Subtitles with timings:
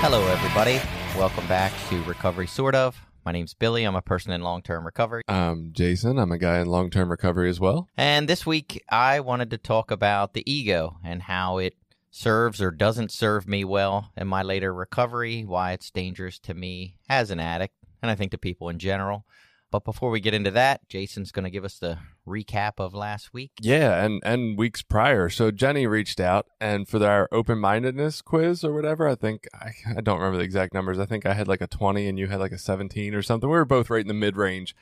[0.00, 0.80] Hello, everybody.
[1.18, 2.96] Welcome back to Recovery Sort of.
[3.24, 3.84] My name's Billy.
[3.84, 5.22] I'm a person in long term recovery.
[5.28, 6.18] I'm Jason.
[6.18, 7.88] I'm a guy in long term recovery as well.
[7.96, 11.74] And this week, I wanted to talk about the ego and how it
[12.10, 16.96] serves or doesn't serve me well in my later recovery, why it's dangerous to me
[17.08, 19.26] as an addict, and I think to people in general.
[19.70, 23.32] But before we get into that, Jason's going to give us the recap of last
[23.32, 23.52] week.
[23.60, 25.28] Yeah, and and weeks prior.
[25.28, 29.72] So Jenny reached out and for our open mindedness quiz or whatever, I think I,
[29.96, 30.98] I don't remember the exact numbers.
[30.98, 33.48] I think I had like a 20 and you had like a 17 or something.
[33.48, 34.74] We were both right in the mid range.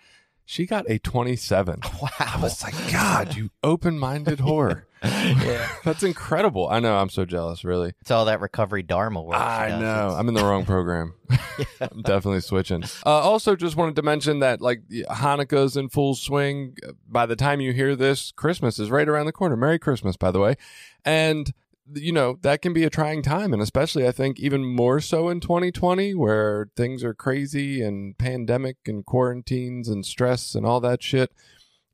[0.48, 1.80] She got a 27.
[2.00, 2.10] Wow.
[2.20, 4.84] I was like, God, you open minded whore.
[5.02, 5.68] yeah.
[5.84, 6.68] That's incredible.
[6.68, 6.96] I know.
[6.96, 7.94] I'm so jealous, really.
[8.00, 9.38] It's all that recovery dharma work.
[9.38, 10.14] I know.
[10.16, 11.14] I'm in the wrong program.
[11.80, 12.84] I'm definitely switching.
[13.04, 16.76] Uh, also, just wanted to mention that like Hanukkah's in full swing.
[17.08, 19.56] By the time you hear this, Christmas is right around the corner.
[19.56, 20.56] Merry Christmas, by the way.
[21.04, 21.52] And
[21.94, 25.28] you know that can be a trying time, and especially I think even more so
[25.28, 31.02] in 2020, where things are crazy and pandemic and quarantines and stress and all that
[31.02, 31.32] shit.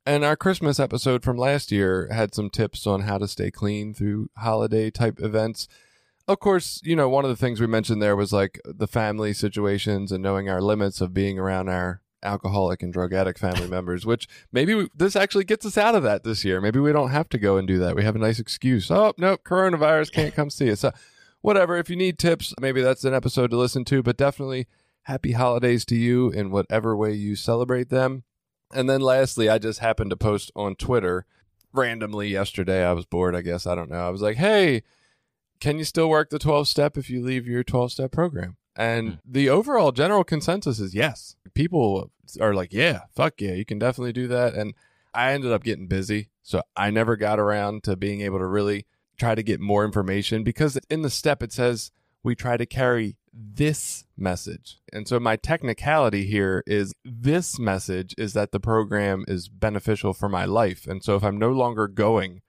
[0.05, 3.95] And our Christmas episode from last year had some tips on how to stay clean
[3.95, 5.69] through holiday type events
[6.29, 9.33] of course, you know, one of the things we mentioned there was like the family
[9.33, 14.06] situations and knowing our limits of being around our alcoholic and drug addict family members,
[14.06, 16.60] which maybe we, this actually gets us out of that this year.
[16.60, 17.96] Maybe we don't have to go and do that.
[17.96, 18.90] We have a nice excuse.
[18.90, 20.80] Oh, no, coronavirus can't come see us.
[20.80, 20.92] So,
[21.40, 21.77] whatever.
[21.77, 24.66] If you need tips, maybe that's an episode to listen to, but definitely
[25.02, 28.22] happy holidays to you in whatever way you celebrate them.
[28.72, 31.27] And then lastly, I just happened to post on Twitter
[31.72, 32.84] randomly yesterday.
[32.84, 33.66] I was bored, I guess.
[33.66, 34.06] I don't know.
[34.06, 34.83] I was like, hey,
[35.60, 38.56] can you still work the 12 step if you leave your 12 step program?
[38.77, 39.14] And Hmm.
[39.24, 41.36] the overall general consensus is yes.
[41.55, 42.10] People
[42.40, 44.55] are like, yeah, fuck yeah, you can definitely do that.
[44.55, 44.74] And
[45.14, 46.30] I ended up getting busy.
[46.42, 48.86] So I never got around to being able to really
[49.18, 51.90] try to get more information because in the step it says
[52.24, 54.78] we try to carry this message.
[54.92, 60.28] And so my technicality here is this message is that the program is beneficial for
[60.28, 60.86] my life.
[60.86, 62.42] And so if I'm no longer going,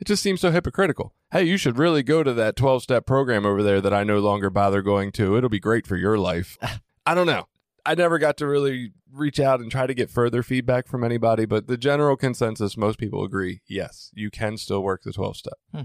[0.00, 1.14] it just seems so hypocritical.
[1.30, 4.18] Hey, you should really go to that 12 step program over there that I no
[4.18, 5.36] longer bother going to.
[5.36, 6.58] It'll be great for your life.
[7.06, 7.48] I don't know.
[7.86, 11.46] I never got to really reach out and try to get further feedback from anybody,
[11.46, 15.54] but the general consensus, most people agree yes, you can still work the 12 step.
[15.72, 15.82] Hmm.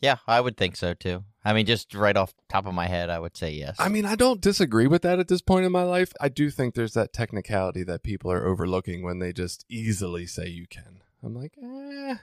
[0.00, 1.24] Yeah, I would think so too.
[1.44, 3.76] I mean, just right off top of my head, I would say yes.
[3.78, 6.12] I mean, I don't disagree with that at this point in my life.
[6.20, 10.48] I do think there's that technicality that people are overlooking when they just easily say
[10.48, 11.00] you can.
[11.26, 12.16] I'm like, eh.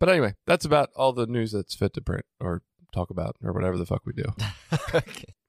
[0.00, 2.62] But anyway, that's about all the news that's fit to print or
[2.92, 4.24] talk about or whatever the fuck we do.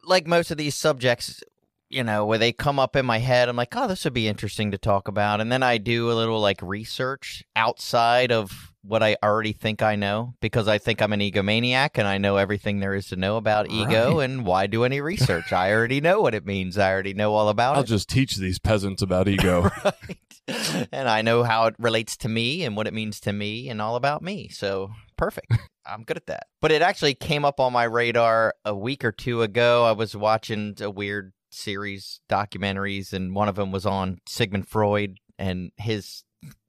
[0.03, 1.41] like most of these subjects,
[1.89, 4.27] you know, where they come up in my head, I'm like, oh, this would be
[4.27, 5.41] interesting to talk about.
[5.41, 9.95] And then I do a little like research outside of what I already think I
[9.95, 13.37] know because I think I'm an egomaniac and I know everything there is to know
[13.37, 14.17] about ego.
[14.17, 14.29] Right.
[14.29, 15.51] And why do any research?
[15.51, 16.77] I already know what it means.
[16.77, 17.77] I already know all about it.
[17.77, 19.69] I'll just teach these peasants about ego.
[19.85, 20.87] right.
[20.91, 23.81] And I know how it relates to me and what it means to me and
[23.81, 24.47] all about me.
[24.49, 25.53] So perfect.
[25.85, 26.47] I'm good at that.
[26.61, 29.85] But it actually came up on my radar a week or two ago.
[29.85, 35.17] I was watching a weird series documentaries and one of them was on Sigmund Freud
[35.37, 36.23] and his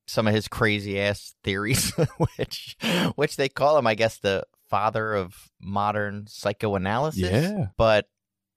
[0.06, 1.92] some of his crazy ass theories
[2.36, 2.76] which
[3.14, 7.30] which they call him I guess the father of modern psychoanalysis.
[7.30, 7.66] Yeah.
[7.76, 8.06] But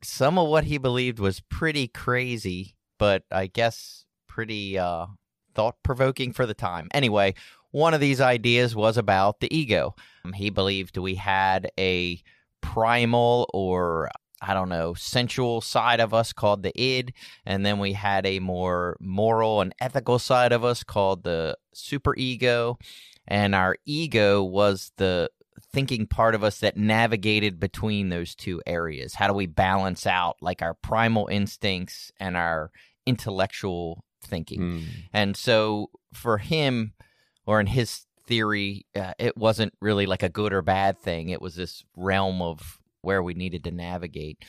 [0.04, 5.08] some of what he believed was pretty crazy, but I guess pretty uh,
[5.56, 6.90] thought provoking for the time.
[6.94, 7.36] Anyway,
[7.72, 9.96] one of these ideas was about the ego.
[10.36, 12.22] He believed we had a
[12.62, 14.10] primal or
[14.42, 17.14] I don't know, sensual side of us called the id,
[17.46, 22.82] and then we had a more moral and ethical side of us called the superego,
[23.28, 25.30] and our ego was the
[25.72, 29.14] thinking part of us that navigated between those two areas.
[29.14, 32.72] How do we balance out like our primal instincts and our
[33.06, 34.60] intellectual thinking?
[34.60, 34.86] Hmm.
[35.14, 36.94] And so for him,
[37.46, 41.30] or in his theory, uh, it wasn't really like a good or bad thing.
[41.30, 44.44] It was this realm of where we needed to navigate.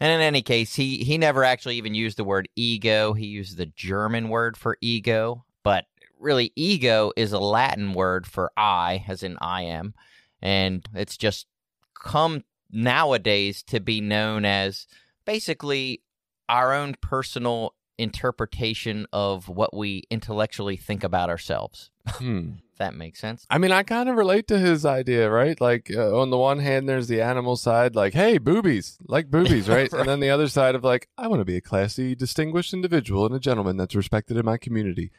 [0.00, 3.12] And in any case, he he never actually even used the word ego.
[3.12, 5.86] He used the German word for ego, but
[6.18, 9.94] really ego is a Latin word for I, as in I am,
[10.42, 11.46] and it's just
[11.94, 14.86] come nowadays to be known as
[15.24, 16.02] basically
[16.48, 21.90] our own personal interpretation of what we intellectually think about ourselves.
[22.08, 22.52] Hmm.
[22.78, 23.44] That makes sense.
[23.50, 25.60] I mean, I kind of relate to his idea, right?
[25.60, 29.68] Like, uh, on the one hand, there's the animal side, like, hey, boobies, like boobies,
[29.68, 29.78] right?
[29.92, 30.00] Right.
[30.00, 33.26] And then the other side of, like, I want to be a classy, distinguished individual
[33.26, 35.10] and a gentleman that's respected in my community.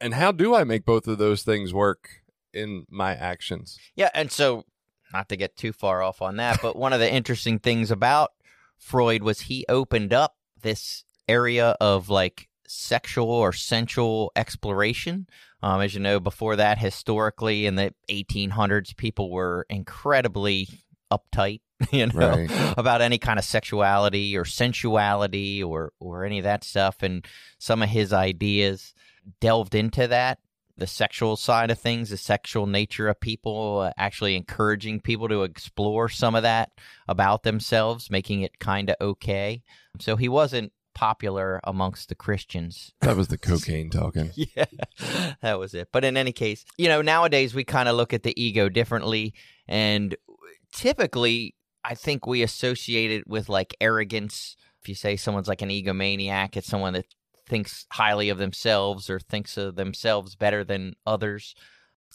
[0.00, 2.22] And how do I make both of those things work
[2.52, 3.78] in my actions?
[3.94, 4.64] Yeah, and so
[5.12, 8.32] not to get too far off on that, but one of the interesting things about
[8.78, 15.26] Freud was he opened up this area of like sexual or sensual exploration.
[15.66, 20.68] Um, as you know, before that, historically in the 1800s, people were incredibly
[21.10, 21.60] uptight,
[21.90, 22.50] you know, Right.
[22.78, 27.02] about any kind of sexuality or sensuality or or any of that stuff.
[27.02, 27.26] And
[27.58, 28.94] some of his ideas
[29.40, 30.38] delved into that
[30.78, 35.42] the sexual side of things, the sexual nature of people, uh, actually encouraging people to
[35.42, 36.70] explore some of that
[37.08, 39.62] about themselves, making it kind of okay.
[39.98, 42.94] So he wasn't popular amongst the Christians.
[43.02, 44.30] That was the cocaine talking.
[44.34, 44.64] yeah,
[45.42, 45.88] that was it.
[45.92, 49.34] But in any case, you know, nowadays we kind of look at the ego differently.
[49.68, 50.16] And
[50.72, 51.54] typically,
[51.84, 54.56] I think we associate it with like arrogance.
[54.80, 57.04] If you say someone's like an egomaniac, it's someone that
[57.46, 61.54] thinks highly of themselves or thinks of themselves better than others.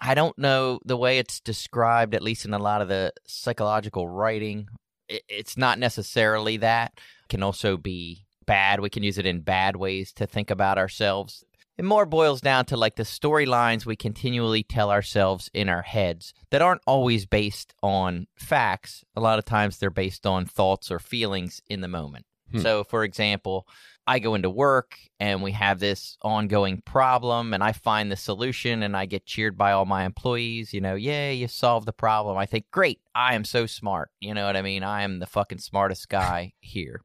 [0.01, 4.07] I don't know the way it's described, at least in a lot of the psychological
[4.07, 4.69] writing.
[5.07, 6.93] It's not necessarily that.
[6.95, 8.81] It can also be bad.
[8.81, 11.45] We can use it in bad ways to think about ourselves.
[11.77, 16.33] It more boils down to like the storylines we continually tell ourselves in our heads
[16.49, 19.05] that aren't always based on facts.
[19.15, 22.25] A lot of times they're based on thoughts or feelings in the moment.
[22.51, 22.59] Hmm.
[22.59, 23.67] So, for example,
[24.05, 28.83] I go into work and we have this ongoing problem and I find the solution
[28.83, 32.37] and I get cheered by all my employees, you know, yay, you solved the problem.
[32.37, 34.09] I think, great, I am so smart.
[34.19, 34.83] You know what I mean?
[34.83, 37.01] I am the fucking smartest guy here.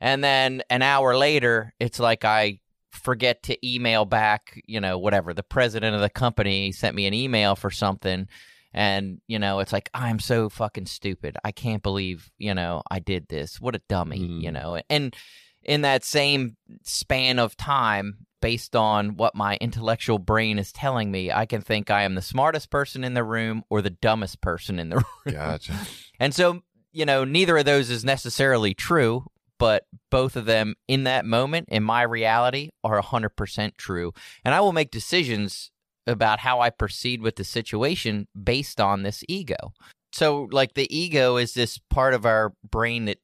[0.00, 2.60] And then an hour later, it's like I
[2.90, 5.34] forget to email back, you know, whatever.
[5.34, 8.28] The president of the company sent me an email for something.
[8.74, 11.36] And, you know, it's like, I'm so fucking stupid.
[11.42, 13.60] I can't believe, you know, I did this.
[13.60, 14.42] What a dummy, Mm.
[14.42, 14.80] you know.
[14.90, 15.16] And
[15.62, 21.32] in that same span of time, based on what my intellectual brain is telling me,
[21.32, 24.78] I can think I am the smartest person in the room or the dumbest person
[24.78, 24.96] in the
[25.26, 25.34] room.
[25.34, 25.74] Gotcha.
[26.20, 26.62] And so,
[26.92, 29.24] you know, neither of those is necessarily true,
[29.58, 34.12] but both of them in that moment, in my reality, are 100% true.
[34.44, 35.70] And I will make decisions
[36.06, 39.72] about how I proceed with the situation based on this ego.
[40.12, 43.18] So, like, the ego is this part of our brain that,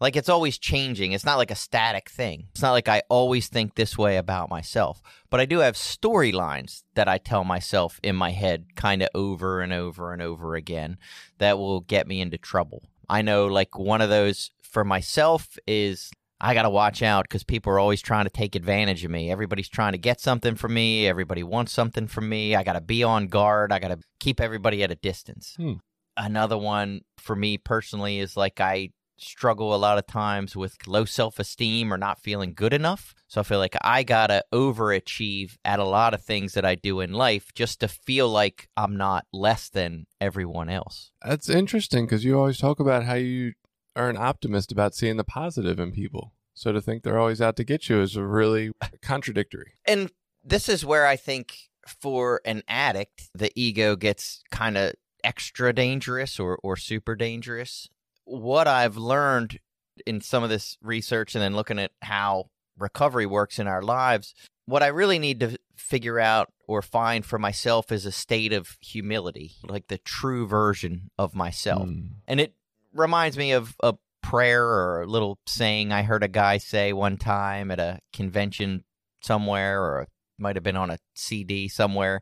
[0.00, 1.12] like, it's always changing.
[1.12, 2.48] It's not like a static thing.
[2.50, 5.00] It's not like I always think this way about myself.
[5.30, 9.60] But I do have storylines that I tell myself in my head kind of over
[9.60, 10.98] and over and over again
[11.38, 12.82] that will get me into trouble.
[13.08, 17.42] I know, like, one of those for myself is I got to watch out because
[17.42, 19.30] people are always trying to take advantage of me.
[19.30, 21.06] Everybody's trying to get something from me.
[21.06, 22.54] Everybody wants something from me.
[22.54, 23.72] I got to be on guard.
[23.72, 25.54] I got to keep everybody at a distance.
[25.56, 25.76] Hmm.
[26.14, 31.06] Another one for me personally is like I struggle a lot of times with low
[31.06, 33.14] self esteem or not feeling good enough.
[33.28, 36.74] So I feel like I got to overachieve at a lot of things that I
[36.74, 41.12] do in life just to feel like I'm not less than everyone else.
[41.24, 43.54] That's interesting because you always talk about how you
[43.96, 46.34] are an optimist about seeing the positive in people.
[46.54, 48.70] So to think they're always out to get you is really
[49.02, 49.72] contradictory.
[49.86, 50.10] and
[50.44, 54.92] this is where I think for an addict, the ego gets kind of
[55.24, 57.88] extra dangerous or, or super dangerous.
[58.24, 59.58] What I've learned
[60.06, 64.34] in some of this research and then looking at how recovery works in our lives,
[64.66, 68.76] what I really need to figure out or find for myself is a state of
[68.80, 71.88] humility, like the true version of myself.
[71.88, 72.10] Mm.
[72.26, 72.54] And it
[72.96, 77.16] reminds me of a prayer or a little saying I heard a guy say one
[77.16, 78.84] time at a convention
[79.22, 82.20] somewhere, or might have been on a CD somewhere.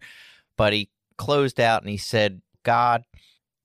[0.56, 3.04] But he closed out and he said, God,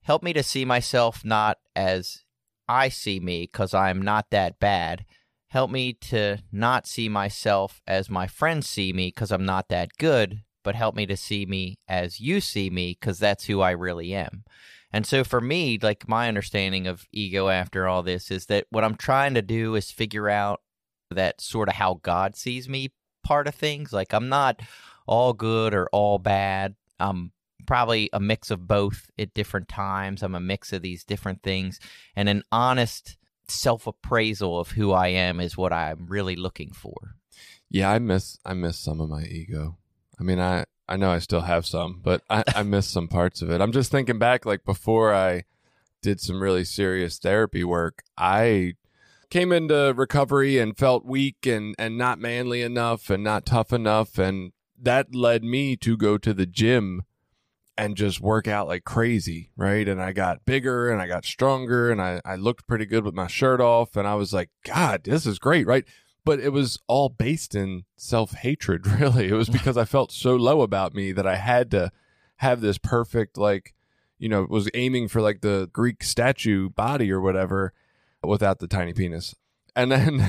[0.02, 2.24] help me to see myself not as
[2.68, 5.04] I see me, because I'm not that bad.
[5.48, 9.90] Help me to not see myself as my friends see me, because I'm not that
[9.98, 10.42] good.
[10.62, 14.14] But help me to see me as you see me, because that's who I really
[14.14, 14.44] am.
[14.92, 18.84] And so for me, like my understanding of ego after all this is that what
[18.84, 20.60] I'm trying to do is figure out
[21.10, 22.92] that sort of how God sees me
[23.22, 23.92] part of things.
[23.92, 24.60] Like I'm not
[25.06, 26.74] all good or all bad.
[26.98, 27.32] I'm
[27.66, 30.22] probably a mix of both at different times.
[30.22, 31.80] I'm a mix of these different things,
[32.16, 33.16] and an honest
[33.48, 37.16] self appraisal of who I am is what I'm really looking for.
[37.70, 39.76] Yeah, I miss I miss some of my ego.
[40.18, 43.42] I mean, I I know I still have some, but I, I miss some parts
[43.42, 43.60] of it.
[43.60, 45.44] I'm just thinking back, like before I
[46.02, 48.74] did some really serious therapy work, I
[49.30, 54.18] came into recovery and felt weak and and not manly enough and not tough enough,
[54.18, 57.02] and that led me to go to the gym
[57.78, 59.88] and just work out like crazy, right?
[59.88, 63.14] And I got bigger and I got stronger and I, I looked pretty good with
[63.14, 63.96] my shirt off.
[63.96, 65.84] And I was like, God, this is great, right?
[66.24, 69.28] But it was all based in self hatred, really.
[69.28, 71.90] It was because I felt so low about me that I had to
[72.36, 73.74] have this perfect, like,
[74.18, 77.72] you know, was aiming for like the Greek statue body or whatever
[78.22, 79.34] without the tiny penis.
[79.74, 80.20] And then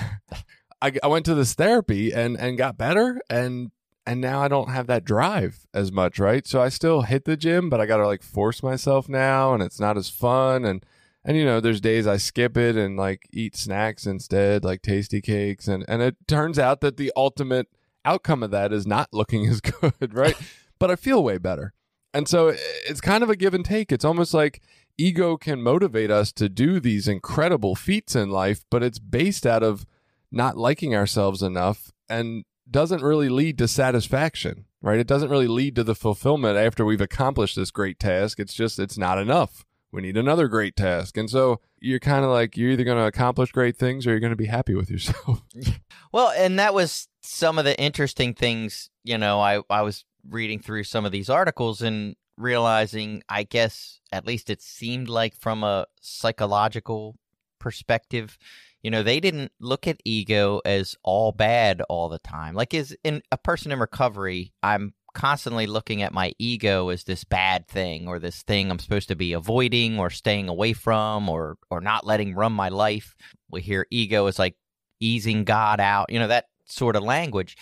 [0.82, 3.22] I, I went to this therapy and, and got better.
[3.30, 3.72] And
[4.06, 6.48] and now I don't have that drive as much, right?
[6.48, 9.62] So I still hit the gym, but I got to like force myself now and
[9.62, 10.84] it's not as fun and
[11.24, 15.22] and you know, there's days I skip it and like eat snacks instead, like tasty
[15.22, 17.68] cakes and and it turns out that the ultimate
[18.04, 20.36] outcome of that is not looking as good, right?
[20.80, 21.74] but I feel way better.
[22.14, 22.54] And so
[22.86, 23.92] it's kind of a give and take.
[23.92, 24.62] It's almost like
[24.98, 29.64] ego can motivate us to do these incredible feats in life, but it's based out
[29.64, 29.86] of
[30.32, 35.00] not liking ourselves enough and doesn't really lead to satisfaction, right?
[35.00, 38.40] It doesn't really lead to the fulfillment after we've accomplished this great task.
[38.40, 39.66] It's just, it's not enough.
[39.92, 41.18] We need another great task.
[41.18, 44.20] And so you're kind of like, you're either going to accomplish great things or you're
[44.20, 45.44] going to be happy with yourself.
[46.14, 50.60] Well, and that was some of the interesting things, you know, I, I was reading
[50.60, 55.64] through some of these articles and realizing, I guess, at least it seemed like from
[55.64, 57.16] a psychological
[57.60, 58.38] perspective,
[58.84, 62.96] you know they didn't look at ego as all bad all the time like is
[63.04, 68.08] in a person in recovery i'm constantly looking at my ego as this bad thing
[68.08, 72.06] or this thing i'm supposed to be avoiding or staying away from or or not
[72.06, 73.16] letting run my life.
[73.50, 74.56] We hear ego is like
[75.00, 77.58] easing god out you know that sort of language.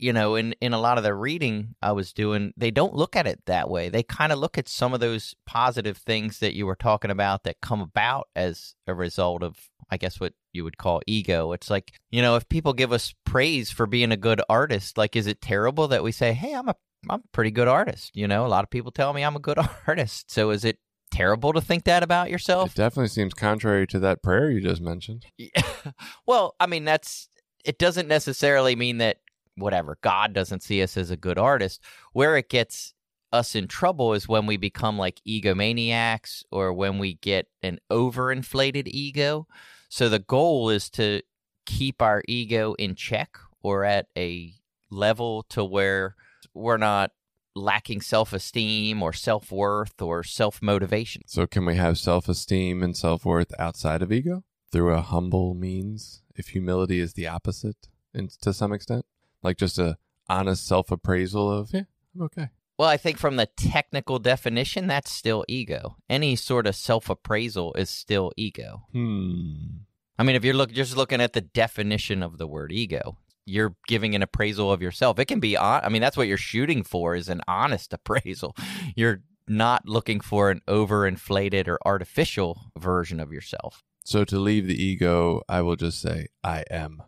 [0.00, 3.16] You know in in a lot of the reading i was doing they don't look
[3.16, 3.88] at it that way.
[3.88, 7.42] They kind of look at some of those positive things that you were talking about
[7.42, 9.56] that come about as a result of
[9.90, 13.14] i guess what you would call ego it's like you know if people give us
[13.24, 16.68] praise for being a good artist like is it terrible that we say hey i'm
[16.68, 16.74] a
[17.08, 19.40] i'm a pretty good artist you know a lot of people tell me i'm a
[19.40, 20.78] good artist so is it
[21.10, 24.82] terrible to think that about yourself it definitely seems contrary to that prayer you just
[24.82, 25.26] mentioned.
[26.26, 27.28] well, I mean, that's
[27.64, 29.18] it doesn't necessarily mean that
[29.56, 31.82] whatever God doesn't see us as a good artist.
[32.12, 32.94] Where it gets
[33.32, 38.88] us in trouble is when we become like egomaniacs or when we get an overinflated
[38.88, 39.46] ego.
[39.88, 41.22] So the goal is to
[41.66, 44.54] keep our ego in check or at a
[44.90, 46.14] level to where
[46.54, 47.12] we're not
[47.54, 51.22] lacking self-esteem or self-worth or self-motivation.
[51.26, 55.54] So, can we have self esteem and self worth outside of ego through a humble
[55.54, 59.04] means if humility is the opposite in, to some extent?
[59.42, 62.48] Like just a honest self appraisal of, yeah, I'm okay.
[62.78, 65.96] Well, I think from the technical definition, that's still ego.
[66.08, 68.84] Any sort of self appraisal is still ego.
[68.92, 69.78] Hmm.
[70.18, 73.74] I mean, if you're look, just looking at the definition of the word ego, you're
[73.86, 75.18] giving an appraisal of yourself.
[75.18, 78.54] It can be, hon- I mean, that's what you're shooting for is an honest appraisal.
[78.94, 83.82] You're not looking for an overinflated or artificial version of yourself.
[84.04, 87.02] So, to leave the ego, I will just say, I am.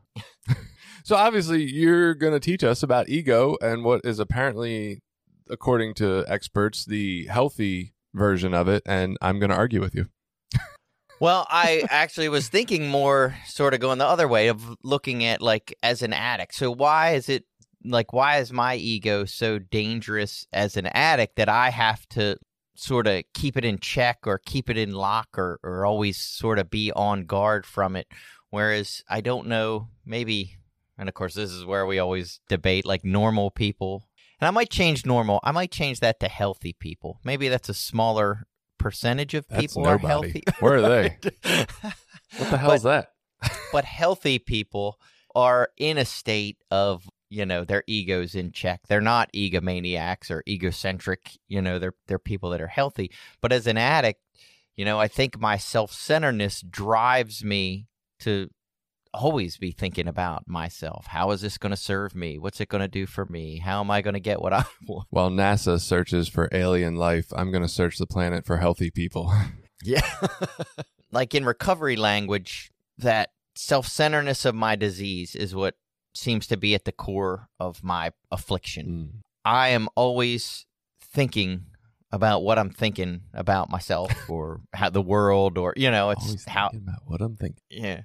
[1.05, 5.03] so, obviously, you're going to teach us about ego and what is apparently,
[5.50, 8.83] according to experts, the healthy version of it.
[8.87, 10.07] And I'm going to argue with you.
[11.21, 15.42] Well, I actually was thinking more sort of going the other way of looking at
[15.42, 16.54] like as an addict.
[16.54, 17.45] So why is it
[17.85, 22.37] like why is my ego so dangerous as an addict that I have to
[22.75, 26.59] sort of keep it in check or keep it in lock or or always sort
[26.59, 28.07] of be on guard from it
[28.50, 30.57] whereas I don't know maybe
[30.99, 34.09] and of course this is where we always debate like normal people
[34.41, 35.41] and I might change normal.
[35.43, 37.21] I might change that to healthy people.
[37.25, 38.47] Maybe that's a smaller
[38.79, 40.43] percentage of That's people are healthy.
[40.61, 41.17] Where are they?
[42.37, 43.13] What the hell is that?
[43.73, 44.99] but healthy people
[45.35, 48.81] are in a state of you know their egos in check.
[48.89, 53.11] They're not egomaniacs or egocentric you know they're they're people that are healthy.
[53.41, 54.21] But as an addict
[54.81, 57.87] you know i think my self-centeredness drives me
[58.19, 58.49] to
[59.12, 62.81] always be thinking about myself how is this going to serve me what's it going
[62.81, 65.81] to do for me how am i going to get what i want While NASA
[65.81, 69.33] searches for alien life, I'm going to search the planet for healthy people.
[69.83, 70.02] Yeah.
[71.11, 75.76] like in recovery language, that self centeredness of my disease is what
[76.14, 78.87] seems to be at the core of my affliction.
[78.87, 79.21] Mm.
[79.43, 80.67] I am always
[81.00, 81.64] thinking
[82.12, 86.69] about what I'm thinking about myself or how the world or you know, it's how
[86.69, 87.62] about what I'm thinking.
[87.71, 88.02] yeah.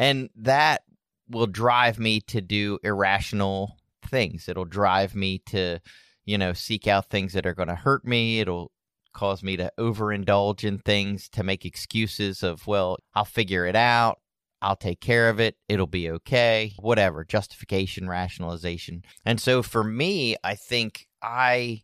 [0.00, 0.80] And that
[1.28, 3.76] will drive me to do irrational
[4.08, 4.48] things.
[4.48, 5.78] It'll drive me to,
[6.24, 8.40] you know, seek out things that are going to hurt me.
[8.40, 8.72] It'll
[9.12, 14.20] cause me to overindulge in things to make excuses of, well, I'll figure it out.
[14.62, 15.56] I'll take care of it.
[15.68, 16.72] It'll be okay.
[16.78, 17.22] Whatever.
[17.24, 19.02] Justification, rationalization.
[19.26, 21.82] And so for me, I think I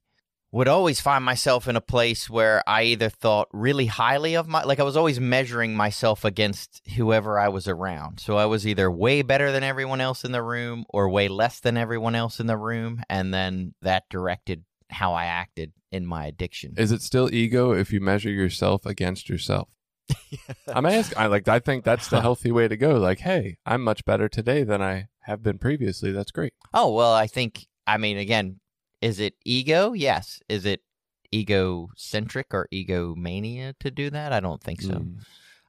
[0.52, 4.62] would always find myself in a place where I either thought really highly of my
[4.62, 8.20] like I was always measuring myself against whoever I was around.
[8.20, 11.60] So I was either way better than everyone else in the room or way less
[11.60, 16.26] than everyone else in the room and then that directed how I acted in my
[16.26, 16.74] addiction.
[16.76, 19.68] Is it still ego if you measure yourself against yourself?
[20.68, 21.18] I'm asking.
[21.18, 21.48] I like.
[21.48, 22.96] I think that's the healthy way to go.
[22.96, 26.12] Like, hey, I'm much better today than I have been previously.
[26.12, 26.52] That's great.
[26.72, 28.60] Oh, well, I think I mean again,
[29.00, 29.92] is it ego?
[29.92, 30.40] Yes.
[30.48, 30.82] Is it
[31.34, 34.32] egocentric or egomania to do that?
[34.32, 34.94] I don't think so.
[34.94, 35.18] Mm.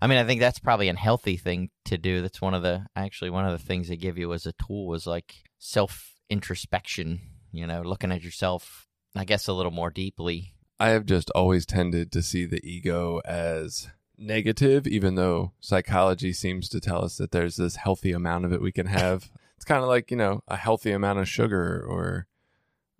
[0.01, 2.21] I mean, I think that's probably a healthy thing to do.
[2.21, 4.93] That's one of the actually one of the things they give you as a tool
[4.93, 7.21] is like self introspection.
[7.51, 10.53] You know, looking at yourself, I guess, a little more deeply.
[10.79, 16.69] I have just always tended to see the ego as negative, even though psychology seems
[16.69, 19.31] to tell us that there's this healthy amount of it we can have.
[19.55, 22.27] it's kind of like, you know, a healthy amount of sugar or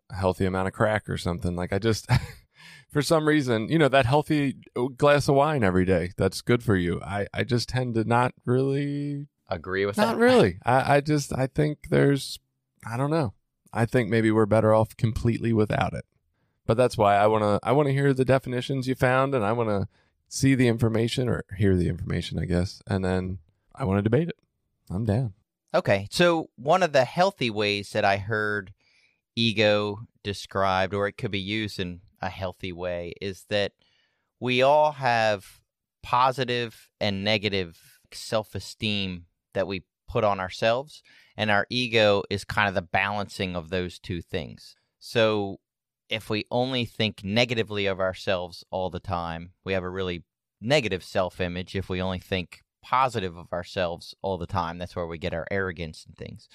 [0.10, 1.56] a healthy amount of crack or something.
[1.56, 2.08] Like, I just,
[2.90, 4.58] for some reason, you know, that healthy
[4.98, 7.02] glass of wine every day, that's good for you.
[7.02, 10.06] I, I just tend to not really, Agree with that.
[10.06, 10.24] not that?
[10.24, 10.60] really.
[10.66, 12.40] I, I just, I think there's,
[12.86, 13.34] I don't know.
[13.74, 16.06] I think maybe we're better off completely without it
[16.68, 19.44] but that's why I want to I want to hear the definitions you found and
[19.44, 19.88] I want to
[20.28, 23.40] see the information or hear the information I guess and then
[23.74, 24.36] I want to debate it.
[24.90, 25.34] I'm down.
[25.74, 28.74] Okay, so one of the healthy ways that I heard
[29.38, 33.72] ego described, or it could be used in a healthy way, is that
[34.40, 35.62] we all have
[36.04, 41.04] positive and negative self esteem that we put on ourselves,
[41.36, 44.76] and our ego is kind of the balancing of those two things.
[45.00, 45.60] So
[46.10, 50.24] if we only think negatively of ourselves all the time, we have a really
[50.62, 51.76] negative self image.
[51.76, 55.46] If we only think positive of ourselves all the time, that's where we get our
[55.52, 56.48] arrogance and things.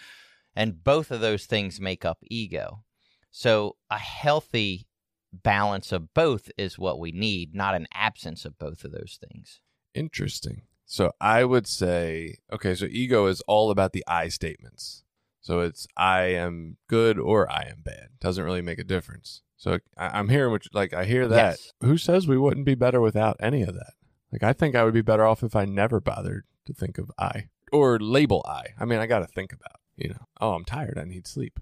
[0.54, 2.84] And both of those things make up ego.
[3.30, 4.86] So a healthy
[5.32, 9.60] balance of both is what we need, not an absence of both of those things.
[9.94, 10.62] Interesting.
[10.84, 15.04] So I would say okay, so ego is all about the I statements.
[15.40, 18.08] So it's I am good or I am bad.
[18.20, 19.42] Doesn't really make a difference.
[19.56, 21.36] So I, I'm hearing what like I hear that.
[21.36, 21.72] Yes.
[21.80, 23.94] Who says we wouldn't be better without any of that?
[24.30, 27.10] Like I think I would be better off if I never bothered to think of
[27.18, 28.66] I or label I.
[28.78, 31.58] I mean, I got to think about, you know, oh, I'm tired, I need sleep.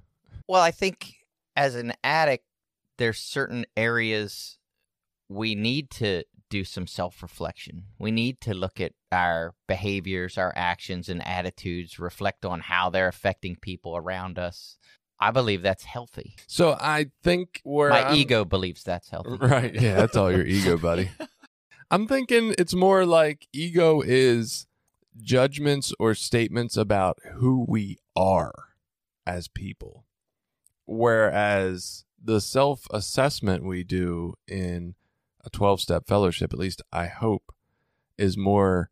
[0.49, 1.15] Well, I think
[1.57, 2.45] as an addict,
[2.99, 4.59] there's certain areas
[5.29, 7.85] we need to do some self reflection.
[7.99, 13.09] We need to look at our behaviors, our actions, and attitudes, reflect on how they're
[13.09, 14.77] affecting people around us.
[15.21, 16.37] I believe that's healthy.
[16.47, 19.37] So I think where My I'm- ego believes that's healthy.
[19.41, 19.75] Right.
[19.75, 21.11] Yeah, that's all your ego, buddy.
[21.91, 24.67] I'm thinking it's more like ego is
[25.21, 28.71] judgments or statements about who we are
[29.27, 30.05] as people.
[30.87, 34.95] Whereas the self assessment we do in
[35.45, 37.53] a 12 step fellowship, at least I hope,
[38.19, 38.91] is more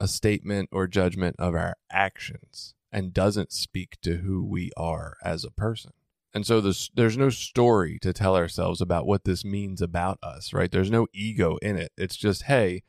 [0.00, 5.44] a statement or judgment of our actions and doesn't speak to who we are as
[5.44, 5.92] a person.
[6.34, 10.52] And so there's, there's no story to tell ourselves about what this means about us,
[10.52, 10.70] right?
[10.70, 11.92] There's no ego in it.
[11.96, 12.82] It's just, hey,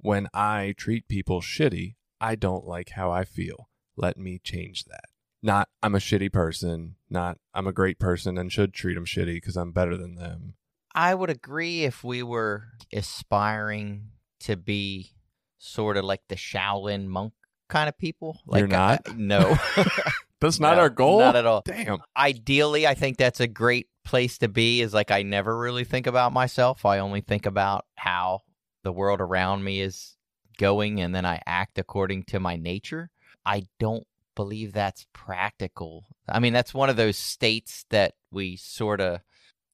[0.00, 3.68] when I treat people shitty, I don't like how I feel.
[3.96, 5.04] Let me change that.
[5.42, 6.96] Not, I'm a shitty person.
[7.08, 10.54] Not, I'm a great person and should treat them shitty because I'm better than them.
[10.94, 15.12] I would agree if we were aspiring to be
[15.58, 17.32] sort of like the Shaolin monk
[17.68, 18.40] kind of people.
[18.46, 19.02] Like You're not?
[19.06, 19.58] I- no.
[20.40, 21.18] That's not No, our goal.
[21.18, 21.62] Not at all.
[21.64, 21.98] Damn.
[22.16, 24.80] Ideally, I think that's a great place to be.
[24.80, 26.86] Is like I never really think about myself.
[26.86, 28.42] I only think about how
[28.82, 30.16] the world around me is
[30.58, 33.10] going, and then I act according to my nature.
[33.44, 36.04] I don't believe that's practical.
[36.28, 39.20] I mean, that's one of those states that we sort of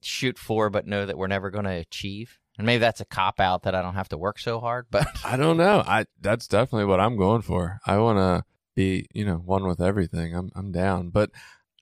[0.00, 2.38] shoot for, but know that we're never going to achieve.
[2.56, 4.86] And maybe that's a cop out that I don't have to work so hard.
[4.90, 5.82] But I don't know.
[5.86, 7.80] I that's definitely what I'm going for.
[7.84, 10.34] I want to be, you know, one with everything.
[10.34, 11.10] I'm I'm down.
[11.10, 11.30] But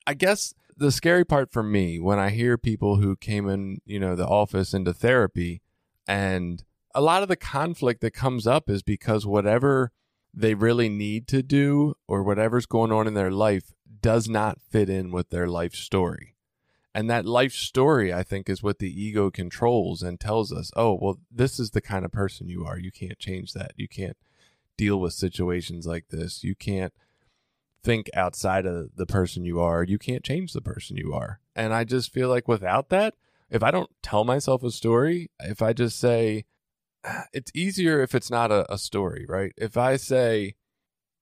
[0.06, 4.00] I guess the scary part for me when I hear people who came in, you
[4.00, 5.60] know, the office into therapy
[6.06, 9.92] and a lot of the conflict that comes up is because whatever
[10.34, 14.88] they really need to do or whatever's going on in their life does not fit
[14.88, 16.34] in with their life story.
[16.94, 20.98] And that life story, I think, is what the ego controls and tells us, oh,
[21.00, 22.78] well, this is the kind of person you are.
[22.78, 23.72] You can't change that.
[23.76, 24.16] You can't
[24.76, 26.44] deal with situations like this.
[26.44, 26.92] You can't
[27.82, 29.82] think outside of the person you are.
[29.82, 31.40] You can't change the person you are.
[31.56, 33.14] And I just feel like without that,
[33.50, 36.51] if I don't tell myself a story, if I just say, "Ah,
[37.32, 39.52] it's easier if it's not a, a story, right?
[39.56, 40.54] If I say,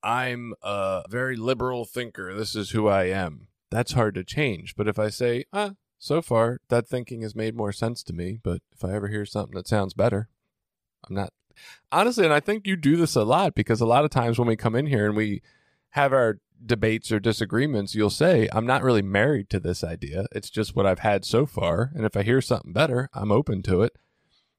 [0.03, 4.77] I'm a very liberal thinker, this is who I am, that's hard to change.
[4.77, 8.39] But if I say, ah, so far that thinking has made more sense to me,
[8.43, 10.29] but if I ever hear something that sounds better,
[11.09, 11.33] I'm not
[11.93, 14.49] honestly, and I think you do this a lot because a lot of times when
[14.49, 15.43] we come in here and we
[15.91, 20.27] have our debates or disagreements, you'll say, I'm not really married to this idea.
[20.33, 21.91] It's just what I've had so far.
[21.95, 23.93] And if I hear something better, I'm open to it.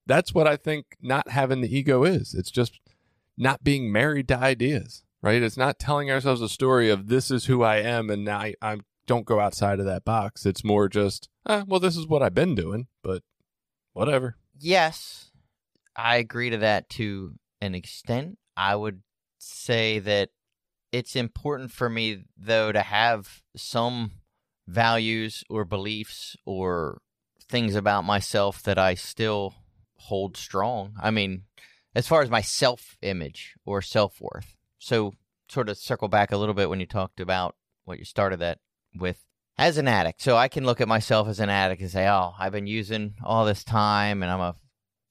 [0.05, 2.33] That's what I think not having the ego is.
[2.33, 2.79] It's just
[3.37, 5.41] not being married to ideas, right?
[5.41, 8.55] It's not telling ourselves a story of this is who I am and now I,
[8.61, 10.45] I don't go outside of that box.
[10.45, 13.23] It's more just, ah, well, this is what I've been doing, but
[13.93, 14.37] whatever.
[14.59, 15.31] Yes,
[15.95, 18.37] I agree to that to an extent.
[18.55, 19.01] I would
[19.39, 20.29] say that
[20.91, 24.11] it's important for me, though, to have some
[24.67, 27.01] values or beliefs or
[27.49, 29.55] things about myself that I still
[30.01, 30.93] hold strong.
[31.01, 31.43] I mean,
[31.95, 34.55] as far as my self image or self worth.
[34.79, 35.13] So,
[35.49, 38.59] sort of circle back a little bit when you talked about what you started that
[38.95, 39.23] with
[39.57, 40.21] as an addict.
[40.21, 43.15] So, I can look at myself as an addict and say, oh, I've been using
[43.23, 44.55] all this time and I'm a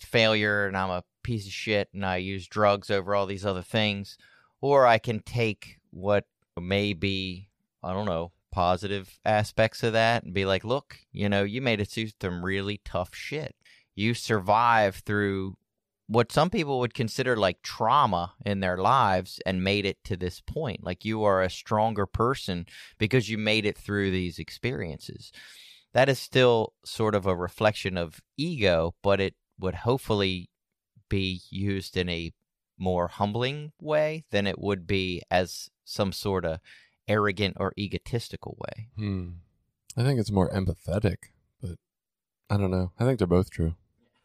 [0.01, 3.63] failure and I'm a piece of shit and I use drugs over all these other
[3.63, 4.17] things.
[4.61, 6.27] Or I can take what
[6.61, 7.49] may be,
[7.83, 11.81] I don't know, positive aspects of that and be like, look, you know, you made
[11.81, 13.55] it through some really tough shit.
[14.01, 15.59] You survived through
[16.07, 20.41] what some people would consider like trauma in their lives and made it to this
[20.41, 20.83] point.
[20.83, 22.65] Like you are a stronger person
[22.97, 25.33] because you made it through these experiences.
[25.93, 30.49] That is still sort of a reflection of ego, but it would hopefully
[31.11, 32.33] be used in a
[32.79, 36.61] more humbling way than it would be as some sort of
[37.07, 38.89] arrogant or egotistical way.
[38.97, 39.29] Hmm.
[39.95, 41.77] I think it's more empathetic, but
[42.49, 42.93] I don't know.
[42.99, 43.75] I think they're both true.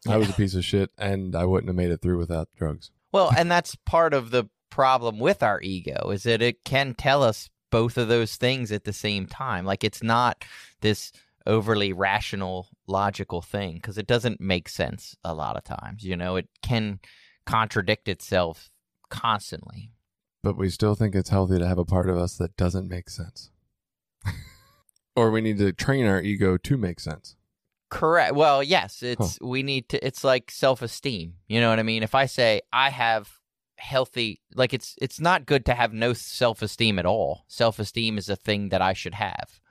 [0.08, 2.92] I was a piece of shit and I wouldn't have made it through without drugs.
[3.12, 7.24] Well, and that's part of the problem with our ego is that it can tell
[7.24, 9.66] us both of those things at the same time.
[9.66, 10.44] Like it's not
[10.82, 11.12] this
[11.46, 16.04] overly rational, logical thing because it doesn't make sense a lot of times.
[16.04, 17.00] You know, it can
[17.46, 18.70] contradict itself
[19.10, 19.92] constantly.
[20.44, 23.10] But we still think it's healthy to have a part of us that doesn't make
[23.10, 23.50] sense.
[25.16, 27.36] or we need to train our ego to make sense.
[27.96, 28.36] Correct.
[28.36, 31.36] Well, yes, it's we need to it's like self-esteem.
[31.48, 32.04] You know what I mean?
[32.04, 33.30] If I say I have
[33.78, 37.46] healthy like it's it's not good to have no self-esteem at all.
[37.48, 39.62] Self-esteem is a thing that I should have.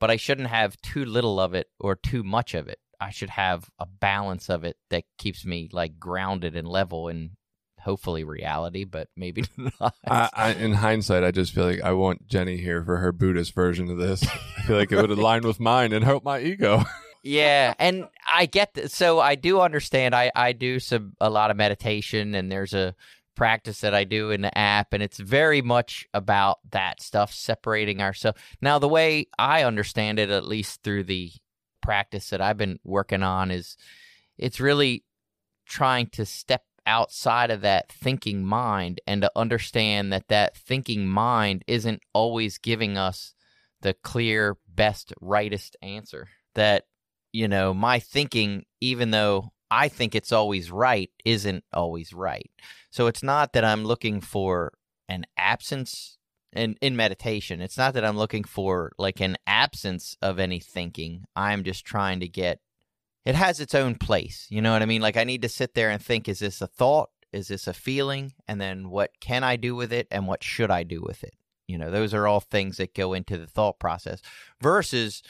[0.00, 2.78] But I shouldn't have too little of it or too much of it.
[3.00, 7.32] I should have a balance of it that keeps me like grounded and level and
[7.80, 9.44] hopefully reality, but maybe
[9.80, 9.94] not.
[10.06, 13.54] I, I, in hindsight, I just feel like I want Jenny here for her Buddhist
[13.54, 14.24] version of this.
[14.24, 16.84] I feel like it would align with mine and help my ego.
[17.28, 21.50] yeah and i get that so i do understand i i do some a lot
[21.50, 22.94] of meditation and there's a
[23.36, 28.00] practice that i do in the app and it's very much about that stuff separating
[28.02, 31.30] ourselves now the way i understand it at least through the
[31.82, 33.76] practice that i've been working on is
[34.38, 35.04] it's really
[35.66, 41.62] trying to step outside of that thinking mind and to understand that that thinking mind
[41.66, 43.34] isn't always giving us
[43.82, 46.84] the clear best rightest answer that
[47.32, 52.50] you know, my thinking, even though I think it's always right, isn't always right.
[52.90, 54.72] So it's not that I'm looking for
[55.08, 56.18] an absence
[56.52, 57.60] in, in meditation.
[57.60, 61.24] It's not that I'm looking for like an absence of any thinking.
[61.36, 62.60] I'm just trying to get
[63.24, 64.46] it has its own place.
[64.48, 65.02] You know what I mean?
[65.02, 67.10] Like I need to sit there and think is this a thought?
[67.30, 68.32] Is this a feeling?
[68.46, 71.34] And then what can I do with it and what should I do with it?
[71.66, 74.22] You know, those are all things that go into the thought process
[74.62, 75.22] versus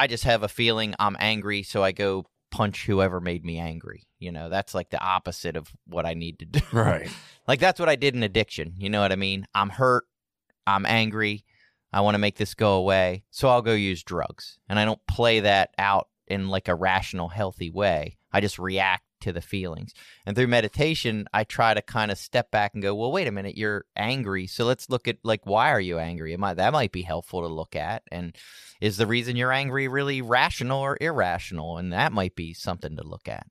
[0.00, 4.04] I just have a feeling I'm angry, so I go punch whoever made me angry.
[4.18, 6.60] You know, that's like the opposite of what I need to do.
[6.72, 7.10] Right.
[7.46, 8.72] like that's what I did in addiction.
[8.78, 9.46] You know what I mean?
[9.54, 10.04] I'm hurt.
[10.66, 11.44] I'm angry.
[11.92, 13.24] I want to make this go away.
[13.30, 14.58] So I'll go use drugs.
[14.70, 18.16] And I don't play that out in like a rational, healthy way.
[18.32, 19.92] I just react to the feelings.
[20.26, 23.32] And through meditation, I try to kind of step back and go, well, wait a
[23.32, 24.46] minute, you're angry.
[24.46, 26.36] So let's look at like why are you angry?
[26.36, 28.02] Might that might be helpful to look at.
[28.10, 28.36] And
[28.80, 31.78] is the reason you're angry really rational or irrational?
[31.78, 33.46] And that might be something to look at.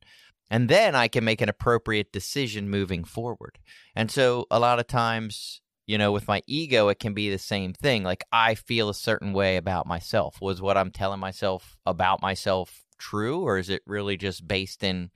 [0.52, 3.60] And then I can make an appropriate decision moving forward.
[3.96, 7.40] And so a lot of times you know, with my ego, it can be the
[7.40, 8.04] same thing.
[8.04, 10.40] Like I feel a certain way about myself.
[10.40, 15.10] Was what I'm telling myself about myself true, or is it really just based in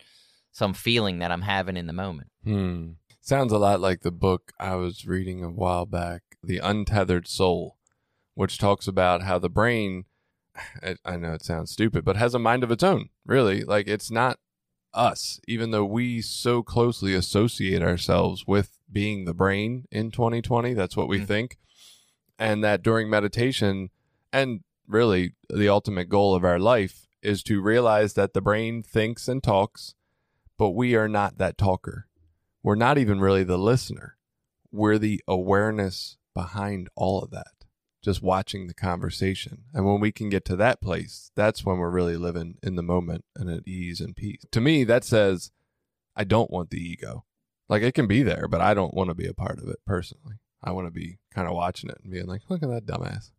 [0.53, 2.29] some feeling that I'm having in the moment?
[2.45, 2.91] Hmm.
[3.19, 7.77] Sounds a lot like the book I was reading a while back, The Untethered Soul,
[8.35, 10.05] which talks about how the brain,
[11.05, 13.63] I know it sounds stupid, but has a mind of its own, really.
[13.63, 14.39] Like it's not
[14.93, 20.73] us, even though we so closely associate ourselves with being the brain in 2020.
[20.75, 21.27] That's what we Mhm.
[21.27, 21.57] think.
[22.37, 23.89] And that during meditation,
[24.31, 29.27] and really the ultimate goal of our life is to realize that the brain thinks
[29.27, 29.95] and talks,
[30.63, 32.07] but we are not that talker.
[32.63, 34.15] We're not even really the listener.
[34.71, 37.65] We're the awareness behind all of that,
[38.01, 39.63] just watching the conversation.
[39.73, 42.81] And when we can get to that place, that's when we're really living in the
[42.81, 44.45] moment and at ease and peace.
[44.53, 45.51] To me, that says,
[46.15, 47.25] I don't want the ego.
[47.67, 49.79] Like it can be there, but I don't want to be a part of it
[49.85, 50.35] personally.
[50.63, 53.31] I want to be kind of watching it and being like, look at that dumbass.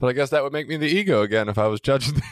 [0.00, 2.20] But I guess that would make me the ego again if I was judging.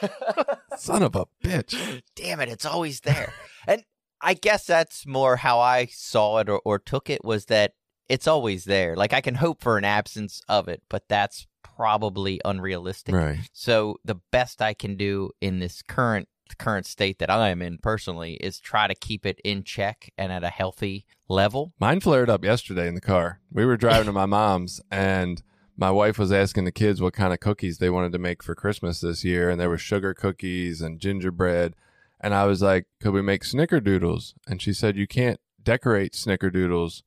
[0.78, 2.02] Son of a bitch.
[2.14, 3.32] Damn it, it's always there.
[3.66, 3.84] and
[4.20, 7.72] I guess that's more how I saw it or, or took it was that
[8.08, 8.96] it's always there.
[8.96, 13.14] Like I can hope for an absence of it, but that's probably unrealistic.
[13.14, 13.38] Right.
[13.52, 17.76] So the best I can do in this current current state that I am in
[17.76, 21.74] personally is try to keep it in check and at a healthy level.
[21.78, 23.40] Mine flared up yesterday in the car.
[23.52, 25.42] We were driving to my mom's, and
[25.78, 28.56] my wife was asking the kids what kind of cookies they wanted to make for
[28.56, 31.74] Christmas this year, and there were sugar cookies and gingerbread.
[32.20, 37.02] And I was like, "Could we make snickerdoodles?" And she said, "You can't decorate snickerdoodles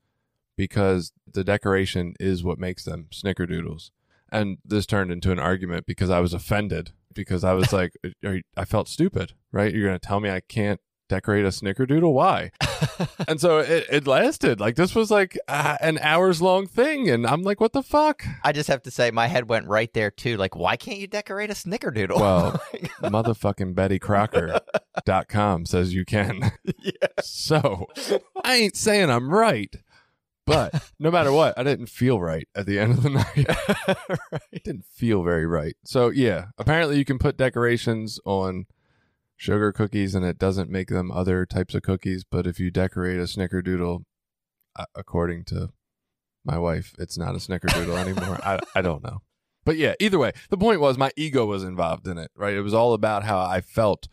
[0.55, 3.91] because the decoration is what makes them snickerdoodles."
[4.31, 7.93] And this turned into an argument because I was offended because I was like,
[8.55, 9.73] I felt stupid, right?
[9.73, 10.79] You're going to tell me I can't
[11.11, 12.13] decorate a snickerdoodle?
[12.13, 12.51] Why?
[13.27, 14.61] and so it, it lasted.
[14.61, 18.23] Like this was like uh, an hours long thing, and I'm like, what the fuck?
[18.45, 20.37] I just have to say my head went right there too.
[20.37, 22.17] Like, why can't you decorate a snickerdoodle?
[22.17, 22.51] Well,
[23.01, 26.53] motherfucking Betty Crocker.com says you can.
[27.21, 27.87] So
[28.45, 29.75] I ain't saying I'm right,
[30.45, 34.39] but no matter what, I didn't feel right at the end of the night.
[34.53, 35.75] It didn't feel very right.
[35.83, 38.65] So yeah, apparently you can put decorations on
[39.41, 42.23] sugar cookies and it doesn't make them other types of cookies.
[42.23, 44.03] But if you decorate a snickerdoodle,
[44.75, 45.69] uh, according to
[46.45, 48.39] my wife, it's not a snickerdoodle anymore.
[48.43, 49.21] I, I don't know.
[49.65, 52.53] But yeah, either way, the point was my ego was involved in it, right?
[52.53, 54.07] It was all about how I felt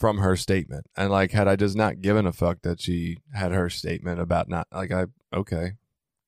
[0.00, 0.86] from her statement.
[0.96, 4.48] And like, had I just not given a fuck that she had her statement about
[4.48, 5.74] not, like, I, okay.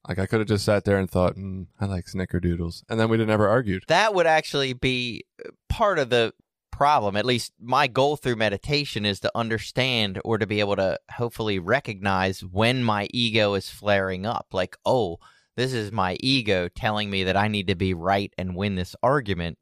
[0.09, 2.85] Like, I could have just sat there and thought, mm, I like snickerdoodles.
[2.89, 3.85] And then we'd have never argued.
[3.89, 5.25] that would actually be
[5.69, 6.35] part of the
[6.75, 7.15] problem.
[7.15, 11.61] At least my goal through meditation is to understand or to be able to hopefully
[11.61, 14.49] recognize when my ego is flaring up.
[14.53, 15.19] Like, oh,
[15.57, 18.97] this is my ego telling me that I need to be right and win this
[19.05, 19.57] argument.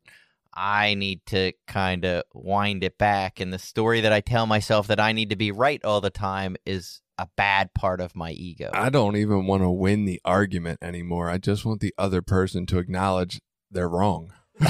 [0.55, 3.41] I need to kind of wind it back.
[3.41, 6.09] And the story that I tell myself that I need to be right all the
[6.09, 8.71] time is a bad part of my ego.
[8.73, 11.29] I don't even want to win the argument anymore.
[11.29, 14.33] I just want the other person to acknowledge they're wrong.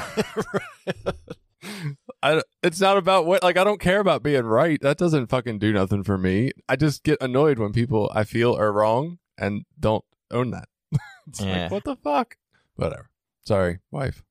[2.23, 4.81] I, it's not about what like I don't care about being right.
[4.81, 6.53] That doesn't fucking do nothing for me.
[6.69, 10.69] I just get annoyed when people I feel are wrong and don't own that.
[11.27, 11.63] it's Yeah.
[11.65, 12.37] like what the fuck?
[12.77, 13.11] Whatever.
[13.45, 14.23] Sorry, wife.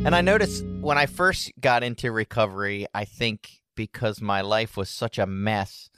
[0.04, 4.90] And I noticed when I first got into recovery, I think because my life was
[4.90, 5.88] such a mess,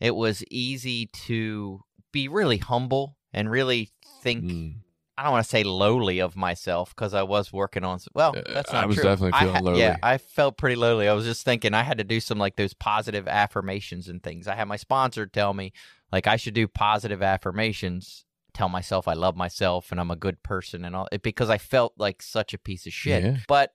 [0.00, 3.90] it was easy to be really humble and really
[4.22, 4.44] think.
[4.44, 4.74] Mm.
[5.18, 7.98] I don't want to say lowly of myself because I was working on.
[8.14, 9.04] Well, Uh, that's I not was true.
[9.04, 9.80] definitely I feeling Yeah, lowly.
[9.80, 11.06] Yeah, I felt pretty lowly.
[11.06, 14.48] I was just thinking I had to do some like those positive affirmations and things.
[14.48, 15.74] I had my sponsor tell me
[16.10, 20.42] like I should do positive affirmations, tell myself I love myself and I'm a good
[20.42, 23.22] person and all because I felt like such a piece of shit.
[23.22, 23.36] Yeah.
[23.48, 23.72] But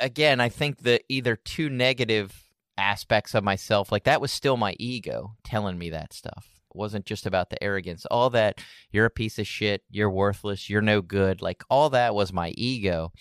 [0.00, 2.46] again, I think that either two negative
[2.78, 3.90] aspects of myself.
[3.90, 6.46] Like that was still my ego telling me that stuff.
[6.70, 8.06] It wasn't just about the arrogance.
[8.06, 8.60] All that
[8.90, 11.42] you're a piece of shit, you're worthless, you're no good.
[11.42, 13.12] Like all that was my ego.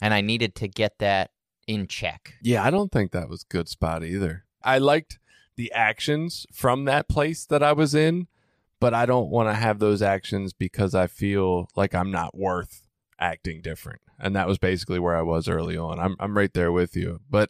[0.00, 1.30] And I needed to get that
[1.66, 2.34] in check.
[2.42, 4.44] Yeah, I don't think that was good spot either.
[4.62, 5.18] I liked
[5.56, 8.26] the actions from that place that I was in,
[8.84, 12.86] but I don't want to have those actions because I feel like I'm not worth
[13.18, 14.02] acting different.
[14.18, 15.98] And that was basically where I was early on.
[15.98, 17.20] I'm I'm right there with you.
[17.30, 17.48] But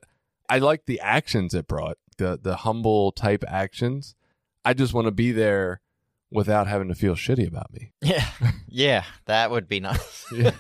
[0.48, 4.14] I like the actions it brought, the the humble type actions.
[4.64, 5.80] I just want to be there
[6.30, 7.90] without having to feel shitty about me.
[8.00, 8.28] Yeah.
[8.68, 10.24] yeah, that would be nice.
[10.32, 10.52] Yeah.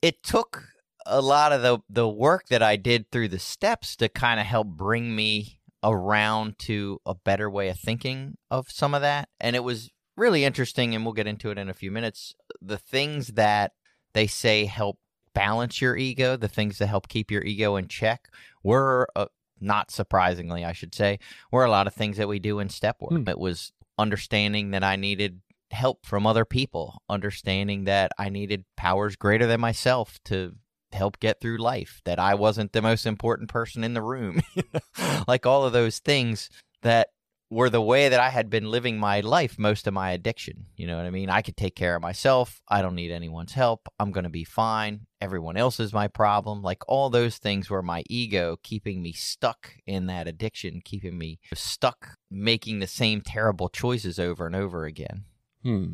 [0.00, 0.62] it took
[1.04, 4.46] a lot of the the work that I did through the steps to kind of
[4.46, 9.28] help bring me around to a better way of thinking of some of that.
[9.40, 12.34] And it was really interesting and we'll get into it in a few minutes.
[12.60, 13.72] The things that
[14.12, 14.98] they say help
[15.34, 18.28] balance your ego, the things that help keep your ego in check,
[18.62, 19.26] were uh,
[19.60, 21.18] not surprisingly, I should say,
[21.52, 23.12] were a lot of things that we do in step work.
[23.12, 23.28] Hmm.
[23.28, 29.16] It was understanding that I needed help from other people, understanding that I needed powers
[29.16, 30.54] greater than myself to
[30.96, 34.42] help get through life, that I wasn't the most important person in the room.
[35.28, 36.50] like all of those things
[36.82, 37.08] that
[37.50, 40.66] were the way that I had been living my life most of my addiction.
[40.76, 41.30] You know what I mean?
[41.30, 42.60] I could take care of myself.
[42.68, 43.88] I don't need anyone's help.
[44.00, 45.06] I'm going to be fine.
[45.20, 46.62] Everyone else is my problem.
[46.62, 51.38] Like all those things were my ego keeping me stuck in that addiction, keeping me
[51.54, 55.24] stuck making the same terrible choices over and over again.
[55.62, 55.86] Hmm.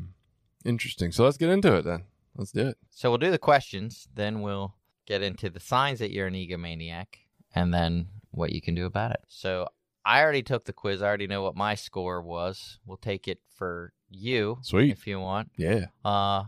[0.64, 1.12] Interesting.
[1.12, 2.04] So let's get into it then.
[2.36, 2.78] Let's do it.
[2.90, 4.74] So we'll do the questions, then we'll
[5.06, 7.06] get into the signs that you're an egomaniac,
[7.54, 9.20] and then what you can do about it.
[9.28, 9.68] So
[10.04, 11.02] I already took the quiz.
[11.02, 12.78] I already know what my score was.
[12.86, 14.90] We'll take it for you Sweet.
[14.90, 15.50] if you want.
[15.56, 15.86] Yeah.
[16.04, 16.44] Uh,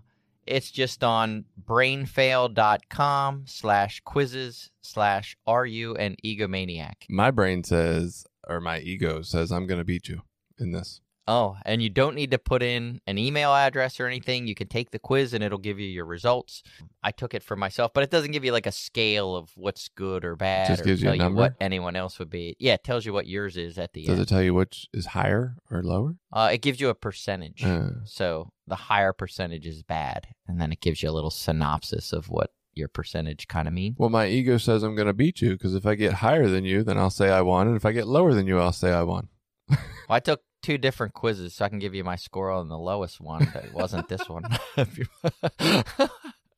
[0.46, 6.94] it's just on brainfall.com slash quizzes slash are you an egomaniac.
[7.08, 10.22] My brain says, or my ego says, I'm going to beat you
[10.58, 11.00] in this.
[11.26, 14.46] Oh, and you don't need to put in an email address or anything.
[14.46, 16.62] You can take the quiz and it'll give you your results.
[17.02, 19.88] I took it for myself, but it doesn't give you like a scale of what's
[19.88, 20.66] good or bad.
[20.66, 21.40] It Just or gives you a number?
[21.40, 22.56] what anyone else would be.
[22.58, 24.18] Yeah, it tells you what yours is at the Does end.
[24.18, 26.16] Does it tell you which is higher or lower?
[26.32, 27.64] uh, it gives you a percentage.
[27.64, 32.12] Uh, So the higher percentage is bad, and then it gives you a little synopsis
[32.12, 33.94] of what your percentage kind of mean.
[33.98, 36.64] well, my ego says I'm going to beat you because if I get higher than
[36.64, 37.68] you, then I'll say I won.
[37.68, 39.28] And if I get lower than you, I'll say I won.
[40.06, 42.78] Well, I took two different quizzes, so I can give you my score on the
[42.78, 44.44] lowest one, but it wasn't this one.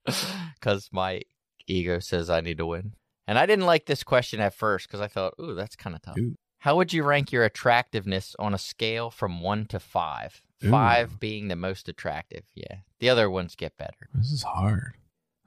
[0.55, 1.23] Because my
[1.66, 2.92] ego says I need to win.
[3.27, 6.03] And I didn't like this question at first because I thought, ooh, that's kind of
[6.03, 6.16] tough.
[6.16, 6.37] Ooh.
[6.61, 10.42] How would you rank your attractiveness on a scale from one to five?
[10.64, 10.71] Ooh.
[10.71, 12.45] Five being the most attractive.
[12.55, 12.77] Yeah.
[13.01, 14.09] The other ones get better.
[14.14, 14.95] This is hard.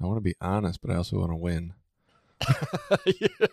[0.01, 1.73] I want to be honest, but I also want to win.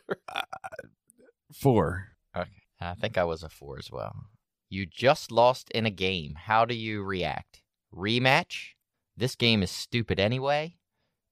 [1.53, 2.09] Four.
[2.37, 2.51] Okay.
[2.81, 4.27] I think I was a four as well.
[4.69, 6.35] You just lost in a game.
[6.35, 7.63] How do you react?
[7.95, 8.75] Rematch?
[9.17, 10.77] This game is stupid anyway.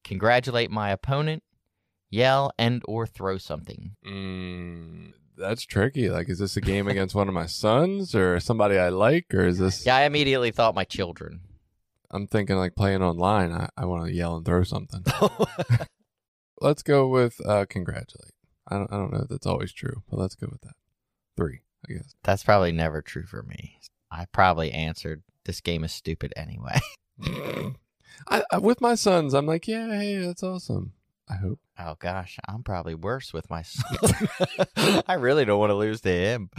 [0.05, 1.43] Congratulate my opponent.
[2.11, 3.97] Yell and or throw something.
[4.07, 6.09] Mm, that's tricky.
[6.09, 9.47] Like, is this a game against one of my sons or somebody I like, or
[9.47, 9.85] is this?
[9.85, 11.41] Yeah, I immediately thought my children.
[12.11, 13.51] I'm thinking like playing online.
[13.51, 15.05] I, I want to yell and throw something.
[16.61, 18.33] let's go with uh, congratulate.
[18.69, 20.75] I don't I don't know if that's always true, but let's go with that.
[21.37, 22.15] Three, I guess.
[22.23, 23.79] That's probably never true for me.
[24.11, 26.81] I probably answered this game is stupid anyway.
[28.29, 30.93] I, I with my sons, I'm like, yeah, hey, that's awesome.
[31.29, 31.59] I hope.
[31.79, 35.03] Oh gosh, I'm probably worse with my son.
[35.07, 36.51] I really don't want to lose to him.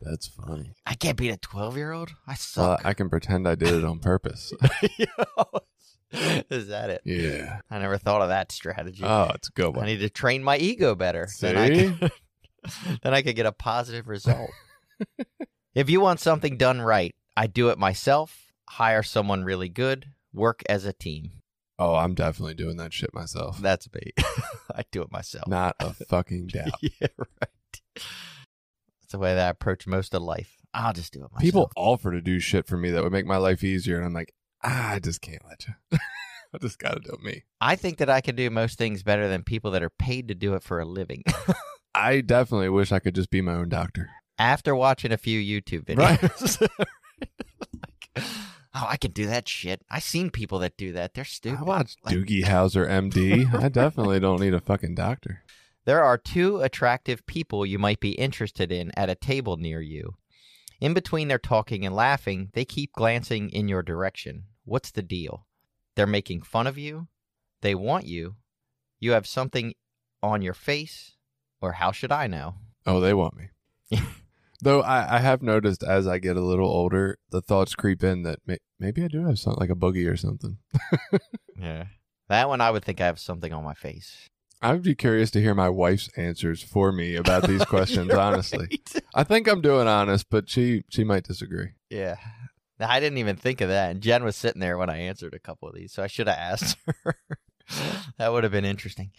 [0.00, 0.72] That's funny.
[0.86, 2.10] I can't beat a 12 year old.
[2.26, 2.84] I suck.
[2.84, 4.52] I can pretend I did it on purpose.
[6.12, 7.02] Is that it?
[7.04, 7.60] yeah.
[7.70, 9.02] I never thought of that strategy.
[9.04, 9.84] Oh, it's a good one.
[9.84, 11.26] I need to train my ego better.
[11.28, 11.94] See?
[13.02, 14.50] then I could get a positive result.
[15.74, 20.62] if you want something done right, I do it myself, hire someone really good, work
[20.68, 21.32] as a team.
[21.78, 23.58] Oh, I'm definitely doing that shit myself.
[23.58, 24.12] That's me.
[24.74, 25.48] I do it myself.
[25.48, 26.78] Not a fucking doubt.
[26.82, 27.80] yeah, right.
[27.94, 30.58] That's the way that I approach most of life.
[30.74, 31.40] I'll just do it myself.
[31.42, 34.12] People offer to do shit for me that would make my life easier, and I'm
[34.12, 35.98] like, ah, I just can't let you.
[36.52, 37.44] I just got to do it me.
[37.60, 40.34] I think that I can do most things better than people that are paid to
[40.34, 41.22] do it for a living.
[41.94, 44.10] I definitely wish I could just be my own doctor.
[44.38, 46.60] After watching a few YouTube videos.
[48.16, 48.24] like,
[48.74, 49.82] oh, I can do that shit.
[49.90, 51.14] I've seen people that do that.
[51.14, 51.60] They're stupid.
[51.60, 53.52] I watched Like- Doogie Howser, MD.
[53.54, 55.42] I definitely don't need a fucking doctor.
[55.84, 60.14] There are two attractive people you might be interested in at a table near you.
[60.80, 64.44] In between their talking and laughing, they keep glancing in your direction.
[64.64, 65.46] What's the deal?
[65.96, 67.08] They're making fun of you?
[67.60, 68.36] They want you?
[68.98, 69.74] You have something
[70.22, 71.16] on your face?
[71.60, 72.54] Or how should I know?
[72.86, 73.48] Oh, they want me.
[74.62, 78.22] Though I, I have noticed as I get a little older, the thoughts creep in
[78.24, 80.58] that may, maybe I do have something like a boogie or something.
[81.60, 81.84] Yeah.
[82.30, 84.30] That one, I would think I have something on my face.
[84.62, 88.12] I would be curious to hear my wife's answers for me about these questions.
[88.12, 89.02] Honestly, right.
[89.14, 91.72] I think I'm doing honest, but she she might disagree.
[91.90, 92.16] Yeah.
[92.78, 93.90] I didn't even think of that.
[93.90, 96.28] And Jen was sitting there when I answered a couple of these, so I should
[96.28, 97.14] have asked her.
[98.16, 99.10] that would have been interesting.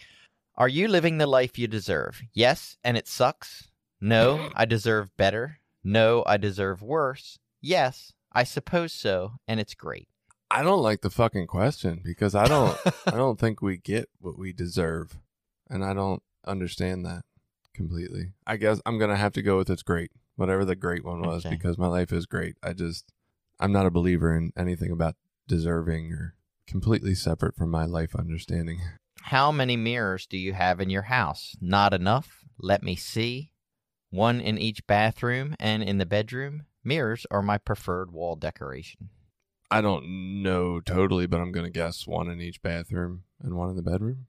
[0.56, 2.22] Are you living the life you deserve?
[2.32, 3.68] Yes, and it sucks.
[4.00, 5.58] No, I deserve better.
[5.84, 7.38] No, I deserve worse.
[7.60, 10.08] Yes, I suppose so, and it's great.
[10.50, 14.38] I don't like the fucking question because I don't I don't think we get what
[14.38, 15.18] we deserve,
[15.70, 17.22] and I don't understand that
[17.74, 18.32] completely.
[18.46, 21.46] I guess I'm gonna have to go with it's great, whatever the great one was,
[21.46, 21.54] Okay.
[21.54, 22.56] because my life is great.
[22.62, 23.12] I just
[23.58, 25.14] I'm not a believer in anything about
[25.48, 26.34] deserving or
[26.66, 28.80] completely separate from my life understanding.
[29.24, 31.56] How many mirrors do you have in your house?
[31.60, 32.44] Not enough.
[32.58, 33.52] Let me see.
[34.10, 36.66] One in each bathroom and in the bedroom.
[36.84, 39.10] Mirrors are my preferred wall decoration.
[39.70, 43.76] I don't know totally, but I'm gonna guess one in each bathroom and one in
[43.76, 44.26] the bedroom.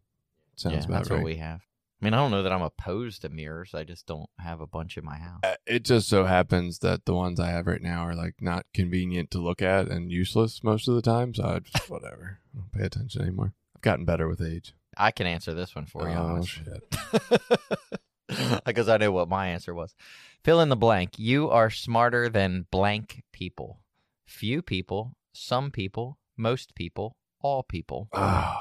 [0.55, 1.17] Sounds yeah, about that's right.
[1.17, 1.61] what we have.
[2.01, 3.73] I mean, I don't know that I'm opposed to mirrors.
[3.73, 5.39] I just don't have a bunch in my house.
[5.43, 8.65] Uh, It just so happens that the ones I have right now are like not
[8.73, 11.33] convenient to look at and useless most of the time.
[11.33, 12.39] So I just whatever.
[12.53, 13.53] I don't pay attention anymore.
[13.75, 14.73] I've gotten better with age.
[14.97, 16.15] I can answer this one for you.
[16.15, 16.63] oh honestly.
[16.65, 17.41] shit!
[18.65, 19.95] because I know what my answer was.
[20.43, 21.17] Fill in the blank.
[21.17, 23.79] You are smarter than blank people.
[24.27, 28.09] Few people, some people, most people, all people.
[28.13, 28.57] Oh,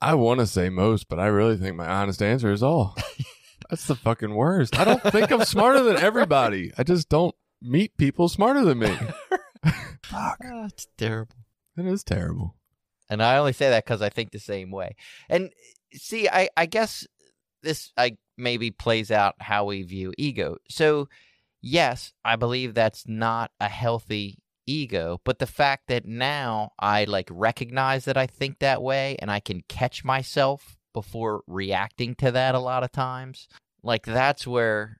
[0.00, 2.96] I want to say most, but I really think my honest answer is all.
[3.70, 4.78] That's the fucking worst.
[4.78, 6.72] I don't think I'm smarter than everybody.
[6.78, 8.94] I just don't meet people smarter than me.
[10.04, 10.38] Fuck.
[10.44, 11.36] Ah, it's terrible.
[11.76, 12.56] That is terrible.
[13.10, 14.94] And I only say that because I think the same way.
[15.28, 17.06] And eh, see, I, I guess
[17.62, 20.56] this I maybe plays out how we view ego.
[20.68, 21.08] So,
[21.60, 27.28] yes, I believe that's not a healthy ego, but the fact that now I like
[27.30, 32.54] recognize that I think that way and I can catch myself before reacting to that
[32.54, 33.48] a lot of times,
[33.82, 34.99] like that's where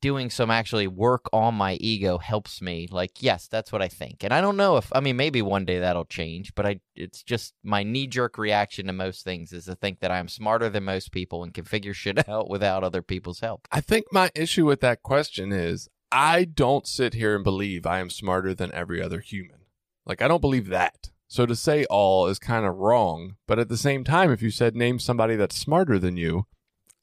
[0.00, 4.22] doing some actually work on my ego helps me like yes that's what i think
[4.22, 7.22] and i don't know if i mean maybe one day that'll change but i it's
[7.22, 10.84] just my knee jerk reaction to most things is to think that i'm smarter than
[10.84, 14.66] most people and can figure shit out without other people's help I think my issue
[14.66, 19.00] with that question is I don't sit here and believe I am smarter than every
[19.00, 19.60] other human.
[20.04, 21.10] Like, I don't believe that.
[21.28, 23.36] So to say all is kind of wrong.
[23.46, 26.46] But at the same time, if you said name somebody that's smarter than you,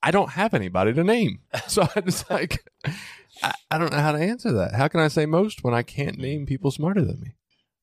[0.03, 1.39] I don't have anybody to name.
[1.67, 2.65] So I just like,
[3.43, 4.73] I, I don't know how to answer that.
[4.73, 7.33] How can I say most when I can't name people smarter than me?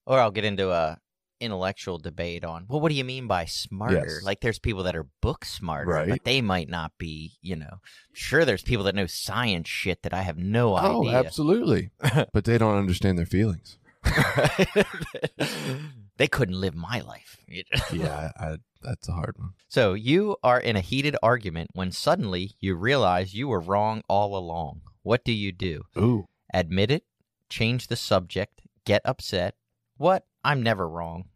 [0.06, 0.98] or i'll get into a
[1.40, 4.22] intellectual debate on well what do you mean by smarter Yes.
[4.22, 6.08] like there's people that are book smarter Right.
[6.08, 7.78] but they might not be you know
[8.12, 11.16] sure there's people that know science shit that i have no oh, idea.
[11.16, 11.90] Oh, absolutely.
[12.34, 13.78] but they don't understand their feelings.
[16.16, 17.36] they couldn't live my life.
[17.92, 19.54] Yeah, I, that's a hard one.
[19.68, 24.36] So you are in a heated argument when suddenly you realize you were wrong all
[24.36, 24.80] along.
[25.02, 25.82] What do you do?
[25.96, 26.26] Ooh.
[26.52, 27.04] Admit it,
[27.48, 29.54] change the subject, get upset.
[29.96, 30.24] What?
[30.42, 31.26] I'm never wrong.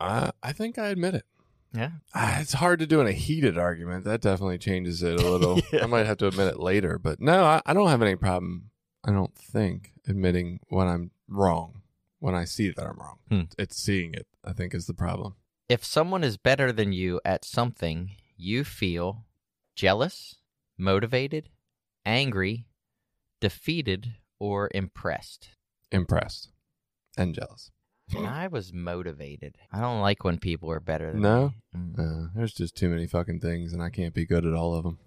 [0.00, 1.24] I, I think I admit it.
[1.74, 1.90] Yeah.
[2.14, 4.04] Ah, It's hard to do in a heated argument.
[4.04, 5.60] That definitely changes it a little.
[5.72, 5.84] Yeah.
[5.84, 8.70] I might have to admit it later, but no, I, I don't have any problem.
[9.04, 11.82] I don't think admitting when I'm wrong
[12.18, 13.18] when I see that I'm wrong.
[13.30, 13.40] Hmm.
[13.58, 14.26] It's seeing it.
[14.44, 15.34] I think is the problem.
[15.68, 19.26] If someone is better than you at something, you feel
[19.76, 20.36] jealous,
[20.78, 21.50] motivated,
[22.06, 22.66] angry,
[23.40, 25.50] defeated, or impressed.
[25.92, 26.50] Impressed
[27.16, 27.70] and jealous.
[28.16, 29.56] I was motivated.
[29.70, 31.52] I don't like when people are better than No?
[31.74, 31.80] me.
[31.80, 31.98] Mm.
[31.98, 34.84] Uh, there's just too many fucking things, and I can't be good at all of
[34.84, 34.98] them.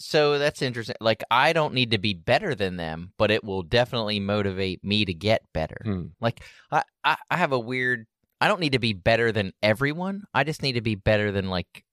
[0.00, 0.96] So that's interesting.
[1.00, 5.04] Like I don't need to be better than them, but it will definitely motivate me
[5.04, 5.76] to get better.
[5.84, 6.06] Hmm.
[6.20, 6.42] Like
[6.72, 8.06] I, I, I have a weird.
[8.40, 10.24] I don't need to be better than everyone.
[10.32, 11.84] I just need to be better than like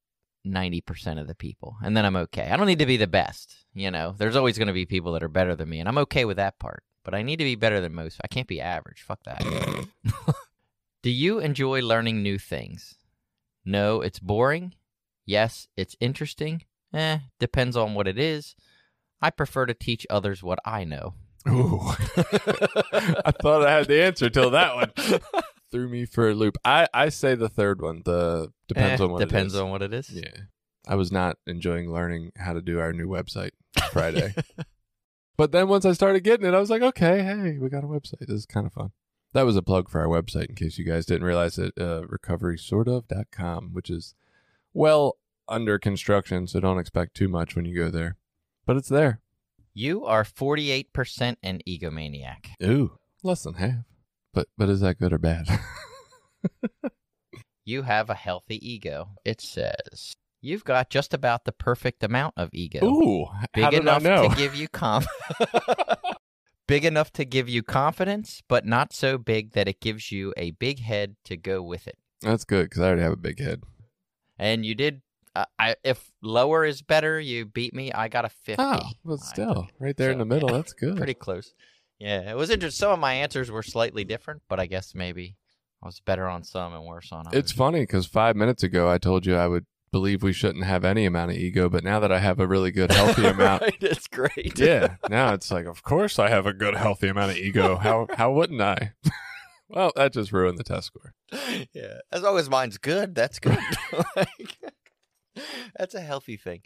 [0.45, 2.49] ninety percent of the people, and then I'm okay.
[2.49, 3.53] I don't need to be the best.
[3.73, 5.97] You know, there's always going to be people that are better than me, and I'm
[5.99, 6.83] okay with that part.
[7.03, 8.19] But I need to be better than most.
[8.23, 9.01] I can't be average.
[9.01, 9.43] Fuck that.
[11.03, 12.95] Do you enjoy learning new things?
[13.65, 14.75] No, it's boring.
[15.25, 16.63] Yes, it's interesting.
[16.93, 18.55] Eh, depends on what it is.
[19.21, 21.13] I prefer to teach others what I know.
[21.47, 21.79] Ooh.
[22.17, 24.91] I thought I had the answer till that one
[25.71, 26.57] threw me for a loop.
[26.65, 28.01] I, I say the third one.
[28.05, 29.61] The depends Eh, on what depends it is.
[29.61, 30.09] on what it is.
[30.09, 30.29] Yeah.
[30.87, 33.51] I was not enjoying learning how to do our new website
[33.91, 34.33] Friday.
[35.37, 37.87] but then once I started getting it, I was like, okay, hey, we got a
[37.87, 38.19] website.
[38.21, 38.91] This is kind of fun.
[39.33, 41.73] That was a plug for our website in case you guys didn't realize it.
[41.77, 44.15] Uh, recoverysortof.com, which is
[44.73, 45.17] well
[45.49, 48.15] under construction, so don't expect too much when you go there.
[48.65, 49.21] But it's there.
[49.73, 52.47] You are 48% an egomaniac.
[52.63, 53.85] Ooh, less than half.
[54.33, 55.47] But but is that good or bad?
[57.67, 59.09] You have a healthy ego.
[59.25, 62.85] It says you've got just about the perfect amount of ego.
[62.85, 64.29] Ooh, big how did enough I know?
[64.29, 65.03] to give you com-
[66.67, 70.51] big enough to give you confidence, but not so big that it gives you a
[70.51, 71.97] big head to go with it.
[72.21, 73.63] That's good because I already have a big head.
[74.39, 75.01] And you did.
[75.37, 77.91] Uh, I if lower is better, you beat me.
[77.91, 78.63] I got a fifty.
[78.63, 80.49] Oh, but still, right there in the middle.
[80.49, 80.97] yeah, That's good.
[80.97, 81.53] pretty close.
[81.99, 82.77] Yeah, it was interesting.
[82.85, 85.35] Some of my answers were slightly different, but I guess maybe
[85.83, 87.37] I was better on some and worse on others.
[87.39, 90.83] It's funny because five minutes ago I told you I would believe we shouldn't have
[90.83, 93.77] any amount of ego, but now that I have a really good healthy amount, right,
[93.81, 94.57] it's great.
[94.57, 97.77] yeah, now it's like, of course I have a good healthy amount of ego.
[97.77, 98.93] How how wouldn't I?
[99.69, 101.13] well, that just ruined the test score.
[101.73, 101.99] yeah.
[102.11, 103.57] As long as mine's good, that's good.
[104.15, 104.57] Like,
[105.77, 106.61] that's a healthy thing.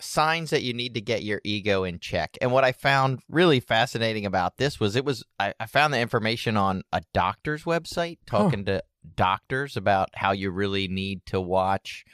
[0.00, 2.38] Signs that you need to get your ego in check.
[2.40, 5.98] And what I found really fascinating about this was it was I, I found the
[5.98, 8.82] information on a doctor's website talking to
[9.16, 12.04] doctors about how you really need to watch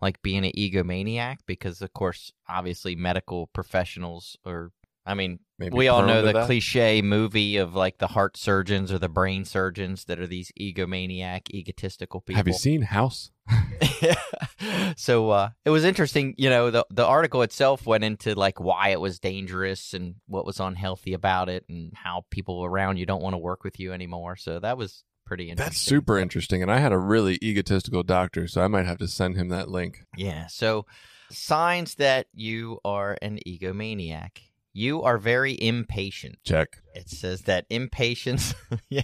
[0.00, 4.70] like being an egomaniac because of course obviously medical professionals are
[5.06, 6.46] I mean Maybe we all know the that.
[6.46, 11.48] cliche movie of like the heart surgeons or the brain surgeons that are these egomaniac,
[11.50, 12.38] egotistical people.
[12.38, 13.30] Have you seen House?
[14.96, 16.34] so uh, it was interesting.
[16.38, 20.46] You know, the the article itself went into like why it was dangerous and what
[20.46, 23.92] was unhealthy about it, and how people around you don't want to work with you
[23.92, 24.36] anymore.
[24.36, 25.70] So that was pretty interesting.
[25.70, 26.62] That's super interesting.
[26.62, 29.68] And I had a really egotistical doctor, so I might have to send him that
[29.68, 30.04] link.
[30.16, 30.46] Yeah.
[30.46, 30.86] So
[31.30, 34.38] signs that you are an egomaniac.
[34.72, 36.38] You are very impatient.
[36.44, 36.78] Check.
[36.94, 38.54] It says that impatience,
[38.88, 39.02] yeah.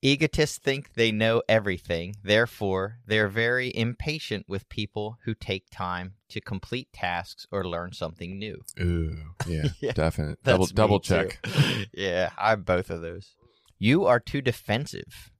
[0.00, 2.14] Egotists think they know everything.
[2.22, 8.38] Therefore, they're very impatient with people who take time to complete tasks or learn something
[8.38, 8.62] new.
[8.80, 10.38] Ooh, yeah, Yeah, definite.
[10.44, 11.44] That's Double double check.
[11.92, 13.34] yeah, I'm both of those.
[13.78, 15.32] You are too defensive.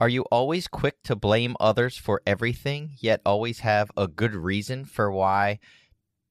[0.00, 4.86] Are you always quick to blame others for everything, yet always have a good reason
[4.86, 5.58] for why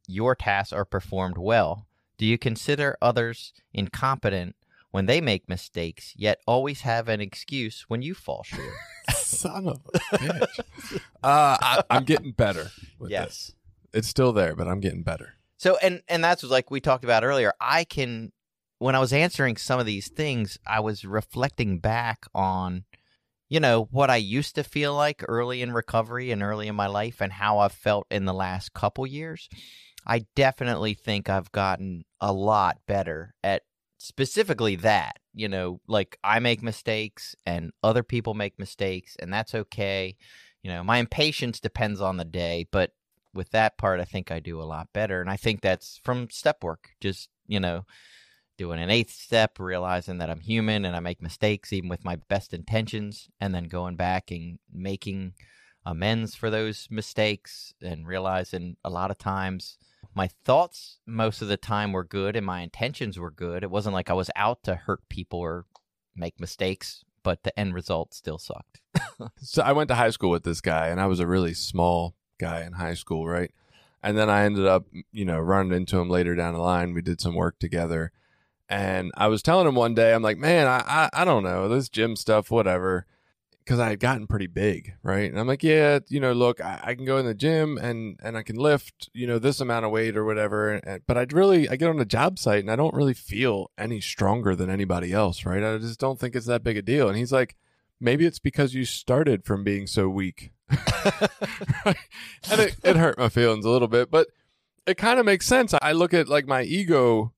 [0.07, 1.85] your tasks are performed well?
[2.17, 4.55] Do you consider others incompetent
[4.91, 8.73] when they make mistakes, yet always have an excuse when you fall short?
[9.11, 10.59] Son of a bitch.
[11.23, 12.71] uh, I, I'm getting better.
[12.97, 13.25] With yes.
[13.27, 13.53] this.
[13.93, 15.35] it's still there, but I'm getting better.
[15.57, 17.53] So and and that's like we talked about earlier.
[17.59, 18.31] I can
[18.77, 22.85] when I was answering some of these things, I was reflecting back on
[23.49, 26.87] you know what I used to feel like early in recovery and early in my
[26.87, 29.49] life and how I've felt in the last couple years.
[30.07, 33.63] I definitely think I've gotten a lot better at
[33.99, 35.19] specifically that.
[35.33, 40.17] You know, like I make mistakes and other people make mistakes and that's okay.
[40.63, 42.91] You know, my impatience depends on the day, but
[43.33, 45.21] with that part, I think I do a lot better.
[45.21, 47.85] And I think that's from step work, just, you know,
[48.57, 52.17] doing an eighth step, realizing that I'm human and I make mistakes, even with my
[52.27, 55.33] best intentions, and then going back and making
[55.85, 59.77] amends for those mistakes and realizing a lot of times
[60.19, 63.63] my thoughts most of the time were good and my intentions were good.
[63.63, 65.65] It wasn't like I was out to hurt people or
[66.13, 68.81] make mistakes, but the end result still sucked.
[69.41, 72.15] So I went to high school with this guy, and I was a really small
[72.37, 73.51] guy in high school, right?
[74.03, 76.93] And then I ended up, you know, running into him later down the line.
[76.93, 78.11] We did some work together,
[78.67, 81.67] and I was telling him one day, I'm like, man, I I, I don't know
[81.69, 83.07] this gym stuff, whatever,
[83.69, 85.29] because I had gotten pretty big, right?
[85.29, 88.19] And I'm like, yeah, you know, look, I, I can go in the gym and
[88.23, 91.33] and I can lift, you know, this amount of weight or whatever, and, but I'd
[91.33, 94.71] really I get on a job site and I don't really feel any stronger than
[94.71, 95.63] anybody else, right?
[95.63, 97.07] I just don't think it's that big a deal.
[97.07, 97.57] And he's like
[97.99, 100.51] maybe it's because you started from being so weak.
[102.51, 104.27] And it, it hurt my feelings a little bit, but
[104.87, 105.73] it kind of makes sense.
[105.79, 107.33] I look at like my ego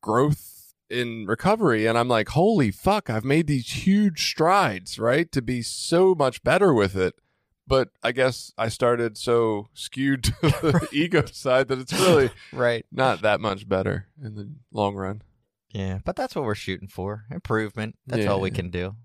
[0.00, 0.57] growth
[0.90, 5.30] in recovery and I'm like, holy fuck, I've made these huge strides, right?
[5.32, 7.14] To be so much better with it.
[7.66, 12.86] But I guess I started so skewed to the ego side that it's really right.
[12.90, 15.22] not that much better in the long run.
[15.70, 17.96] Yeah, but that's what we're shooting for improvement.
[18.06, 18.96] That's all we can do.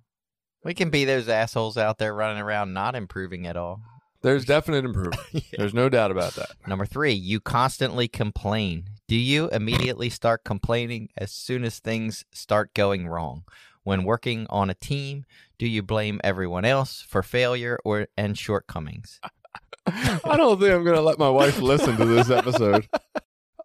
[0.63, 3.81] We can be those assholes out there running around not improving at all.
[4.23, 5.43] There's definite improvement.
[5.57, 6.51] There's no doubt about that.
[6.65, 8.85] Number three, you constantly complain.
[9.07, 13.43] Do you immediately start complaining as soon as things start going wrong?
[13.83, 15.25] When working on a team,
[15.59, 19.19] do you blame everyone else for failure or and shortcomings?
[19.85, 22.87] I don't think I'm going to let my wife listen to this episode.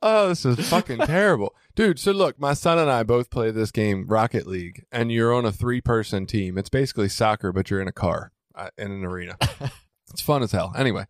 [0.03, 1.55] Oh, this is fucking terrible.
[1.77, 5.33] Dude, so look, my son and I both play this game, Rocket League, and you're
[5.33, 6.59] on a three person team.
[6.59, 9.37] It's basically soccer, but you're in a car uh, in an arena.
[10.11, 10.73] it's fun as hell.
[10.77, 11.07] Anyway,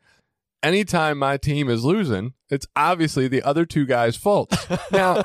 [0.62, 4.54] anytime my team is losing, it's obviously the other two guys' fault.
[4.92, 5.22] Now,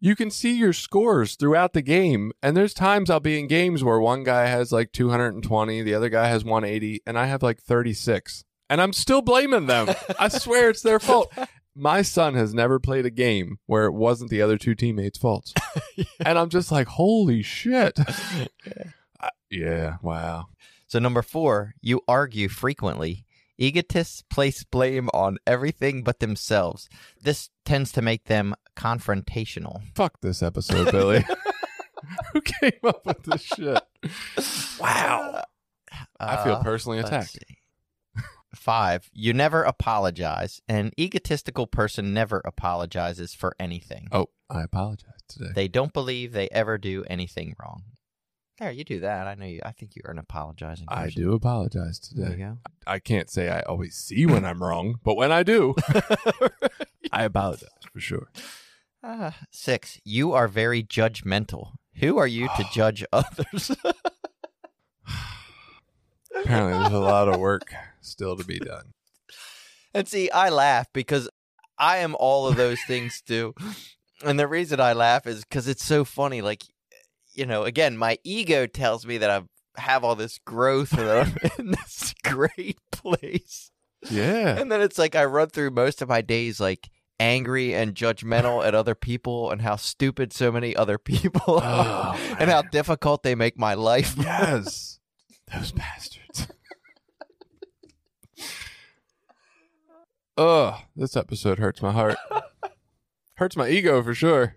[0.00, 2.32] you can see your scores throughout the game.
[2.42, 6.10] And there's times I'll be in games where one guy has like 220, the other
[6.10, 8.44] guy has 180, and I have like 36.
[8.68, 9.88] And I'm still blaming them.
[10.18, 11.32] I swear it's their fault.
[11.74, 15.54] My son has never played a game where it wasn't the other two teammates' faults.
[16.24, 17.98] And I'm just like, holy shit.
[19.50, 20.46] Yeah, wow.
[20.94, 23.26] So, number four, you argue frequently.
[23.58, 26.88] Egotists place blame on everything but themselves.
[27.20, 29.82] This tends to make them confrontational.
[29.96, 31.24] Fuck this episode, Billy.
[32.32, 33.82] Who came up with this shit?
[34.78, 35.42] Wow.
[36.20, 37.40] I feel Uh, personally attacked.
[38.54, 40.62] Five, you never apologize.
[40.68, 44.06] An egotistical person never apologizes for anything.
[44.12, 45.50] Oh, I apologize today.
[45.56, 47.82] They don't believe they ever do anything wrong.
[48.58, 49.26] There, you do that.
[49.26, 49.60] I know you.
[49.64, 50.86] I think you are an apologizing.
[50.88, 51.22] I person.
[51.22, 52.42] do apologize There you today.
[52.44, 52.58] go.
[52.86, 55.74] I can't say I always see when I'm wrong, but when I do,
[57.12, 58.28] I apologize for sure.
[59.02, 61.72] Uh, six, you are very judgmental.
[61.96, 63.72] Who are you to judge others?
[66.36, 68.92] Apparently, there's a lot of work still to be done.
[69.94, 71.28] and see, I laugh because
[71.78, 73.54] I am all of those things too.
[74.24, 76.40] And the reason I laugh is because it's so funny.
[76.42, 76.62] Like,
[77.34, 79.42] you know, again, my ego tells me that I
[79.80, 83.70] have all this growth and I'm in this great place.
[84.10, 84.56] Yeah.
[84.58, 88.64] And then it's like I run through most of my days like angry and judgmental
[88.64, 92.62] at other people and how stupid so many other people oh, are Oh, and how
[92.62, 94.16] difficult they make my life.
[94.24, 94.98] Yes.
[95.52, 96.48] Those bastards.
[100.36, 102.16] Ugh, this episode hurts my heart.
[103.34, 104.56] hurts my ego for sure.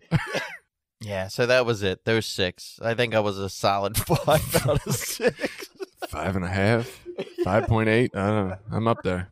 [1.00, 2.06] Yeah, so that was it.
[2.06, 2.80] Those six.
[2.82, 5.70] I think I was a solid five out of six.
[6.08, 7.06] Five and a half,
[7.44, 8.16] five point eight.
[8.16, 8.58] I don't know.
[8.72, 9.32] I'm up there.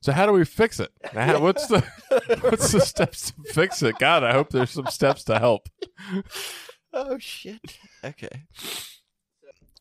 [0.00, 0.90] So how do we fix it?
[1.14, 1.80] Now, what's the
[2.40, 3.98] what's the steps to fix it?
[3.98, 5.68] God, I hope there's some steps to help.
[6.92, 7.78] oh shit.
[8.04, 8.44] Okay.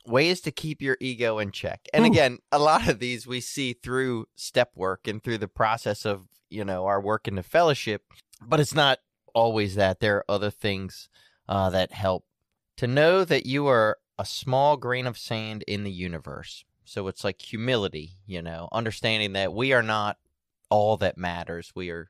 [0.06, 1.82] Ways to keep your ego in check.
[1.94, 2.08] And Ooh.
[2.08, 6.28] again, a lot of these we see through step work and through the process of,
[6.50, 8.04] you know, our work in the fellowship,
[8.42, 9.00] but it's not
[9.34, 10.00] always that.
[10.00, 11.10] There are other things
[11.48, 12.26] uh, that help.
[12.78, 16.66] To know that you are a small grain of sand in the universe.
[16.86, 20.18] So it's like humility, you know, understanding that we are not
[20.70, 21.72] all that matters.
[21.76, 22.10] We are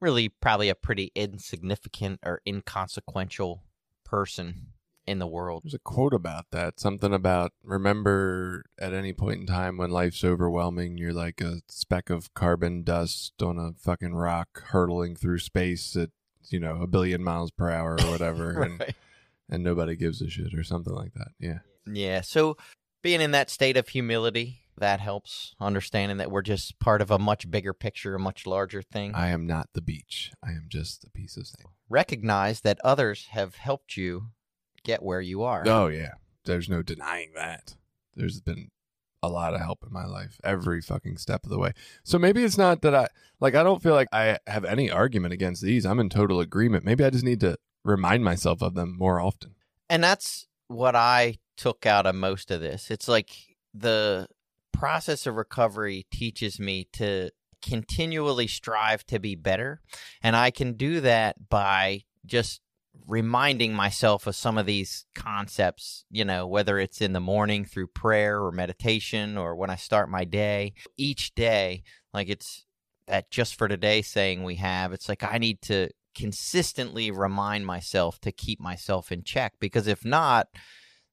[0.00, 3.62] really probably a pretty insignificant or inconsequential
[4.04, 4.68] person
[5.06, 5.62] in the world.
[5.64, 6.80] There's a quote about that.
[6.80, 12.10] Something about remember at any point in time when life's overwhelming, you're like a speck
[12.10, 16.10] of carbon dust on a fucking rock hurtling through space at
[16.50, 18.94] you know a billion miles per hour or whatever, and
[19.48, 21.28] and nobody gives a shit or something like that.
[21.38, 21.58] Yeah.
[21.86, 22.20] Yeah.
[22.22, 22.56] So
[23.02, 25.54] being in that state of humility, that helps.
[25.60, 29.14] Understanding that we're just part of a much bigger picture, a much larger thing.
[29.14, 30.32] I am not the beach.
[30.42, 31.68] I am just a piece of sand.
[31.88, 34.28] Recognize that others have helped you
[34.84, 35.64] get where you are.
[35.66, 36.12] Oh yeah,
[36.44, 37.76] there's no denying that.
[38.14, 38.70] There's been
[39.24, 41.72] a lot of help in my life every fucking step of the way.
[42.02, 43.08] So maybe it's not that I
[43.40, 45.84] like I don't feel like I have any argument against these.
[45.84, 46.84] I'm in total agreement.
[46.84, 49.54] Maybe I just need to remind myself of them more often.
[49.88, 52.90] And that's what I took out of most of this.
[52.90, 53.30] It's like
[53.72, 54.28] the
[54.72, 57.30] process of recovery teaches me to
[57.62, 59.80] continually strive to be better.
[60.22, 62.60] And I can do that by just
[63.06, 67.88] reminding myself of some of these concepts, you know, whether it's in the morning through
[67.88, 70.74] prayer or meditation or when I start my day.
[70.96, 71.82] Each day,
[72.12, 72.64] like it's
[73.06, 78.20] that just for today saying we have, it's like I need to consistently remind myself
[78.20, 80.48] to keep myself in check because if not,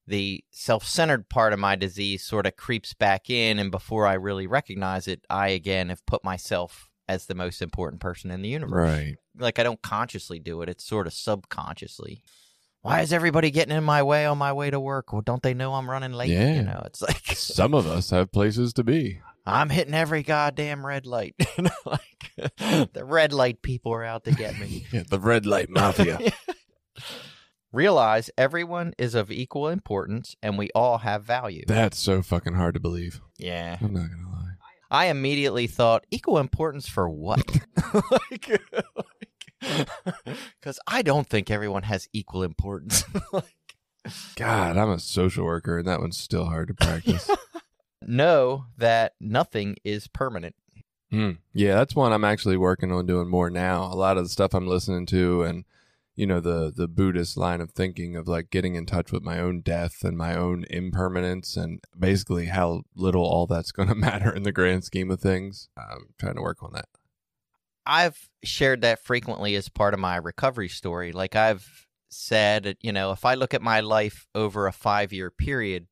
[0.08, 3.60] the self centered part of my disease sort of creeps back in.
[3.60, 8.02] And before I really recognize it, I again have put myself as the most important
[8.02, 8.90] person in the universe.
[8.90, 9.16] Right.
[9.38, 12.24] Like I don't consciously do it, it's sort of subconsciously.
[12.82, 15.14] Why is everybody getting in my way on my way to work?
[15.14, 16.30] Well, don't they know I'm running late?
[16.32, 16.56] Yeah.
[16.56, 19.20] You know, it's like Some of us have places to be.
[19.46, 21.36] I'm hitting every goddamn red light.
[21.86, 22.32] Like
[22.94, 24.86] the red light people are out to get me.
[24.92, 26.20] Yeah, the red light mafia.
[27.72, 31.64] Realize everyone is of equal importance and we all have value.
[31.68, 33.22] That's so fucking hard to believe.
[33.38, 33.78] yeah.
[33.82, 34.41] I'm not gonna lie.
[34.92, 37.42] I immediately thought equal importance for what?
[39.62, 43.04] Because I don't think everyone has equal importance.
[43.32, 43.76] like,
[44.36, 47.30] God, I'm a social worker, and that one's still hard to practice.
[48.02, 50.56] know that nothing is permanent.
[51.12, 51.32] Hmm.
[51.54, 53.84] Yeah, that's one I'm actually working on doing more now.
[53.84, 55.66] A lot of the stuff I'm listening to and
[56.22, 59.40] you know the the Buddhist line of thinking of like getting in touch with my
[59.40, 64.32] own death and my own impermanence and basically how little all that's going to matter
[64.32, 65.68] in the grand scheme of things.
[65.76, 66.86] I'm trying to work on that.
[67.88, 71.12] I've shared that frequently as part of my recovery story.
[71.12, 75.32] Like I've said, you know, if I look at my life over a five year
[75.32, 75.88] period,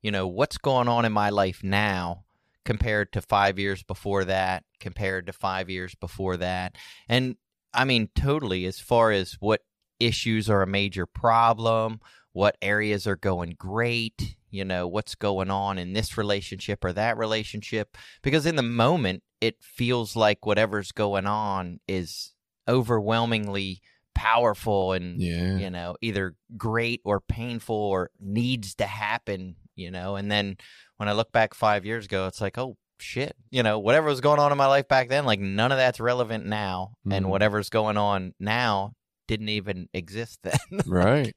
[0.00, 2.24] you know, what's going on in my life now
[2.64, 6.74] compared to five years before that, compared to five years before that.
[7.06, 7.36] And
[7.74, 9.60] I mean, totally, as far as what
[10.00, 12.00] issues are a major problem,
[12.32, 17.16] what areas are going great, you know, what's going on in this relationship or that
[17.16, 17.96] relationship.
[18.22, 22.32] Because in the moment, it feels like whatever's going on is
[22.68, 23.80] overwhelmingly
[24.14, 25.56] powerful and Yeah.
[25.58, 30.56] you know either great or painful or needs to happen you know and then
[30.98, 34.20] when i look back five years ago it's like oh shit you know whatever was
[34.20, 37.28] going on in my life back then like none of that's relevant now and Mhm.
[37.28, 38.92] whatever's going on now
[39.26, 41.34] didn't even exist then Right.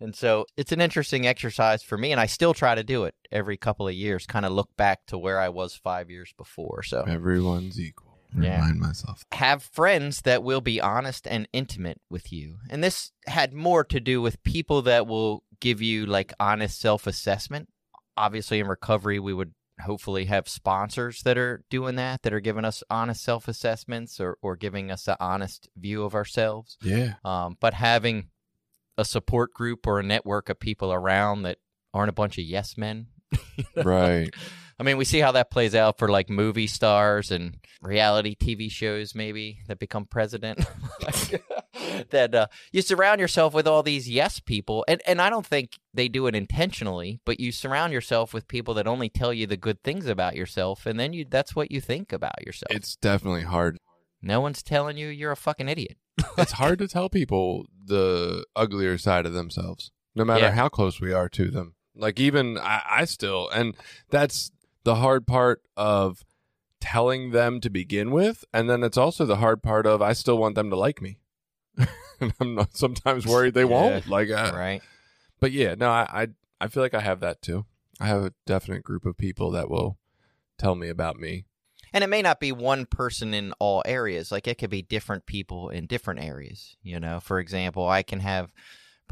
[0.00, 3.14] and so it's an interesting exercise for me and i still try to do it
[3.30, 6.82] every couple of years kind of look back to where i was five years before
[6.82, 8.08] so Everyone's equal.
[8.34, 8.56] Yeah.
[8.60, 9.24] Remind myself.
[9.32, 12.60] have friends that will be honest and intimate with you.
[12.70, 17.06] And this had more to do with people that will give you like honest self
[17.06, 17.68] assessment.
[18.16, 19.52] Obviously, in recovery, we would
[19.82, 24.38] hopefully have sponsors that are doing that, that are giving us honest self assessments or,
[24.42, 26.76] or giving us an honest view of ourselves.
[26.82, 27.14] Yeah.
[27.24, 28.28] Um, but having
[28.98, 31.58] a support group or a network of people around that
[31.94, 33.06] aren't a bunch of yes men.
[33.76, 34.34] Right.
[34.82, 38.68] I mean, we see how that plays out for like movie stars and reality TV
[38.68, 40.58] shows, maybe that become president.
[42.10, 45.78] that uh, you surround yourself with all these yes people, and and I don't think
[45.94, 49.56] they do it intentionally, but you surround yourself with people that only tell you the
[49.56, 52.66] good things about yourself, and then you that's what you think about yourself.
[52.70, 53.78] It's definitely hard.
[54.20, 55.96] no one's telling you you're a fucking idiot.
[56.38, 60.50] It's hard to tell people the uglier side of themselves, no matter Yeah.
[60.52, 61.76] how close we are to them.
[61.94, 63.76] Like even I, I still, and
[64.10, 64.50] that's
[64.84, 66.24] the hard part of
[66.80, 70.38] telling them to begin with, and then it's also the hard part of I still
[70.38, 71.18] want them to like me.
[72.20, 74.08] and I'm not sometimes worried they won't.
[74.08, 74.82] Like, uh, right?
[75.40, 76.28] but yeah, no, I, I
[76.60, 77.66] I feel like I have that too.
[78.00, 79.98] I have a definite group of people that will
[80.58, 81.44] tell me about me.
[81.92, 84.32] And it may not be one person in all areas.
[84.32, 86.76] Like it could be different people in different areas.
[86.82, 88.52] You know, for example, I can have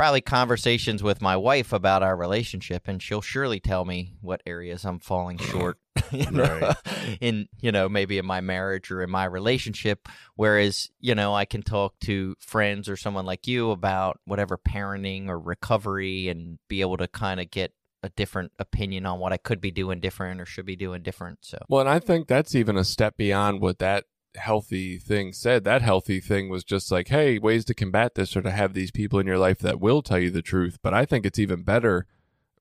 [0.01, 4.83] probably conversations with my wife about our relationship, and she'll surely tell me what areas
[4.87, 5.77] I'm falling short.
[6.11, 7.19] you know, Right.
[7.21, 10.09] in you know maybe in my marriage or in my relationship.
[10.37, 15.29] Whereas you know I can talk to friends or someone like you about whatever parenting
[15.29, 19.37] or recovery, and be able to kind of get a different opinion on what I
[19.37, 21.41] could be doing different or should be doing different.
[21.43, 21.59] So.
[21.69, 24.05] Well, and I think that's even a step beyond what that
[24.37, 25.65] healthy thing said.
[25.65, 28.91] That healthy thing was just like, hey, ways to combat this or to have these
[28.91, 30.79] people in your life that will tell you the truth.
[30.83, 32.07] But I think it's even better,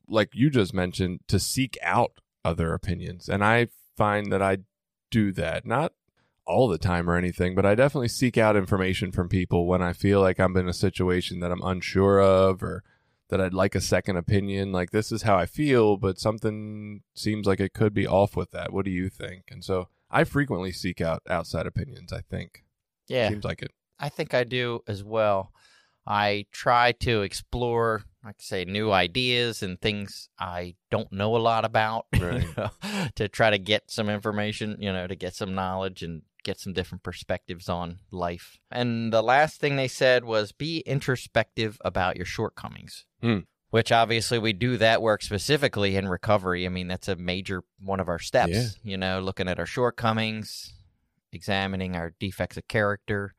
[0.08, 3.30] like you just mentioned, to seek out other opinions.
[3.30, 4.60] And I find that I
[5.12, 5.94] do that, not
[6.46, 9.94] all the time or anything, but I definitely seek out information from people when I
[9.94, 12.84] feel like I'm in a situation that I'm unsure of or
[13.30, 14.72] that I'd like a second opinion.
[14.72, 18.50] Like, this is how I feel, but something seems like it could be off with
[18.52, 18.74] that.
[18.74, 19.44] What do you think?
[19.52, 22.64] And so I frequently seek out outside opinions, I think.
[23.08, 23.72] Yeah, Seems like it.
[24.00, 25.52] I think I do as well.
[26.08, 31.38] I try to explore, like I say, new ideas and things I don't know a
[31.38, 32.70] lot about you know,
[33.16, 36.74] to try to get some information, you know, to get some knowledge and get some
[36.74, 38.58] different perspectives on life.
[38.72, 43.06] And the last thing they said was be introspective about your shortcomings.
[43.22, 43.40] Hmm.
[43.72, 46.66] Which obviously we do that work specifically in recovery.
[46.66, 48.68] I mean, that's a major one of our steps, Yeah.
[48.84, 50.74] you know, looking at our shortcomings,
[51.32, 53.36] examining our defects of character,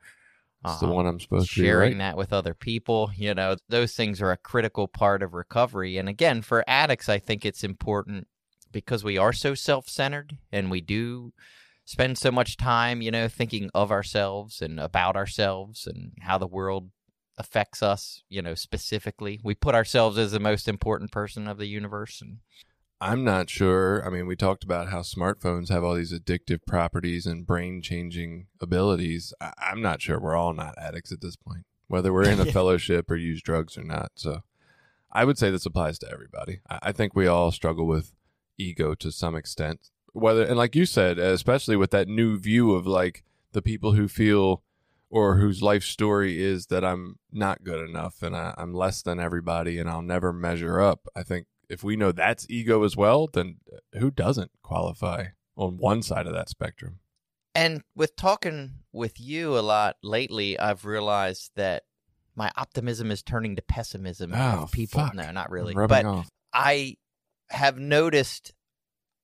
[0.63, 1.97] It's the um, one I'm supposed to be sharing right.
[1.99, 6.07] that with other people you know those things are a critical part of recovery and
[6.07, 8.27] again for addicts i think it's important
[8.71, 11.33] because we are so self-centered and we do
[11.83, 16.47] spend so much time you know thinking of ourselves and about ourselves and how the
[16.47, 16.91] world
[17.41, 21.65] affects us you know specifically we put ourselves as the most important person of the
[21.67, 22.37] universe and
[23.03, 24.05] I'm not sure.
[24.05, 28.45] I mean, we talked about how smartphones have all these addictive properties and brain changing
[28.61, 29.33] abilities.
[29.41, 32.45] I- I'm not sure we're all not addicts at this point, whether we're in a
[32.57, 34.11] fellowship or use drugs or not.
[34.13, 34.43] So
[35.11, 36.59] I would say this applies to everybody.
[36.69, 38.13] I, I think we all struggle with
[38.59, 39.89] ego to some extent.
[40.13, 43.23] Whether, and like you said, especially with that new view of like
[43.53, 44.61] the people who feel
[45.11, 49.19] or whose life story is that I'm not good enough and I, I'm less than
[49.19, 51.05] everybody and I'll never measure up.
[51.15, 55.25] I think if we know that's ego as well, then uh, who doesn't qualify
[55.57, 56.99] on one side of that spectrum?
[57.53, 61.83] And with talking with you a lot lately, I've realized that
[62.33, 65.01] my optimism is turning to pessimism Oh, people.
[65.01, 65.13] fuck.
[65.13, 65.73] No, not really.
[65.73, 66.29] But off.
[66.53, 66.95] I
[67.49, 68.53] have noticed,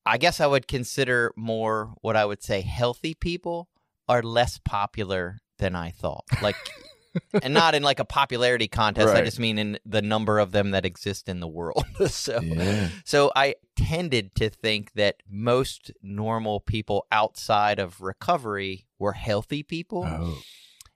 [0.06, 3.70] I guess I would consider more what I would say healthy people
[4.10, 6.26] are less popular than I thought.
[6.42, 6.56] Like,
[7.42, 9.14] and not in like a popularity contest.
[9.16, 11.86] I just mean in the number of them that exist in the world.
[12.08, 12.90] so, Yeah.
[13.06, 20.06] so I tended to think that most normal people outside of recovery were healthy people.
[20.08, 20.40] Oh.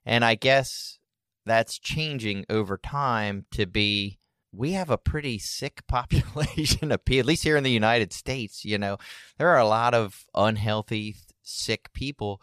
[0.04, 0.98] And I guess
[1.44, 4.18] that's changing over time to be
[4.54, 8.64] we have a pretty sick population of people, at least here in the United States.
[8.64, 8.98] You know,
[9.38, 12.40] there are a lot of unhealthy, sick people.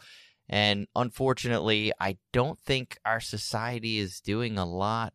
[0.50, 5.14] And unfortunately, I don't think our society is doing a lot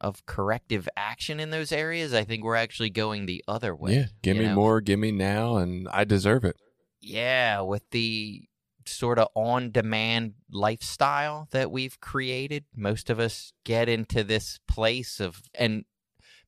[0.00, 2.14] of corrective action in those areas.
[2.14, 3.96] I think we're actually going the other way.
[3.96, 4.06] Yeah.
[4.22, 4.54] Give me know?
[4.54, 6.56] more, give me now, and I deserve it.
[7.00, 8.44] Yeah, with the
[8.86, 15.18] sort of on demand lifestyle that we've created, most of us get into this place
[15.18, 15.84] of, and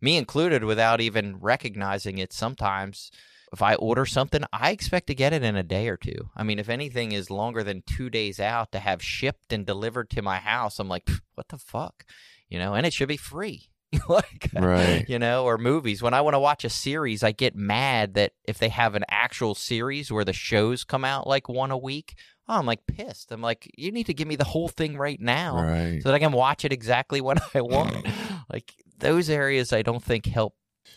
[0.01, 3.11] me included, without even recognizing it sometimes.
[3.53, 6.31] If I order something, I expect to get it in a day or two.
[6.37, 10.09] I mean, if anything is longer than two days out to have shipped and delivered
[10.11, 12.05] to my house, I'm like, what the fuck?
[12.49, 13.69] You know, and it should be free.
[14.09, 15.05] like, Right.
[15.09, 16.01] you know, or movies.
[16.01, 19.05] When I want to watch a series, I get mad that if they have an
[19.11, 22.15] actual series where the shows come out like one a week,
[22.49, 23.33] oh, I'm like pissed.
[23.33, 26.01] I'm like, you need to give me the whole thing right now Right.
[26.03, 28.07] so that I can watch it exactly when I want.
[28.53, 30.55] like those areas, I don't think help.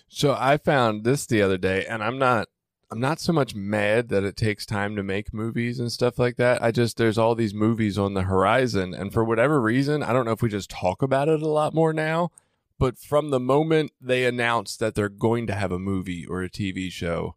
[0.07, 2.47] So I found this the other day, and I'm not.
[2.91, 6.35] I'm not so much mad that it takes time to make movies and stuff like
[6.35, 6.61] that.
[6.61, 10.25] I just there's all these movies on the horizon, and for whatever reason, I don't
[10.25, 12.29] know if we just talk about it a lot more now.
[12.77, 16.49] But from the moment they announce that they're going to have a movie or a
[16.49, 17.35] TV show,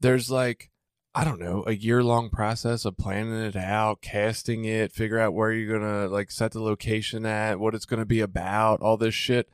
[0.00, 0.70] there's like
[1.14, 5.34] I don't know a year long process of planning it out, casting it, figure out
[5.34, 9.14] where you're gonna like set the location at, what it's gonna be about, all this
[9.14, 9.48] shit.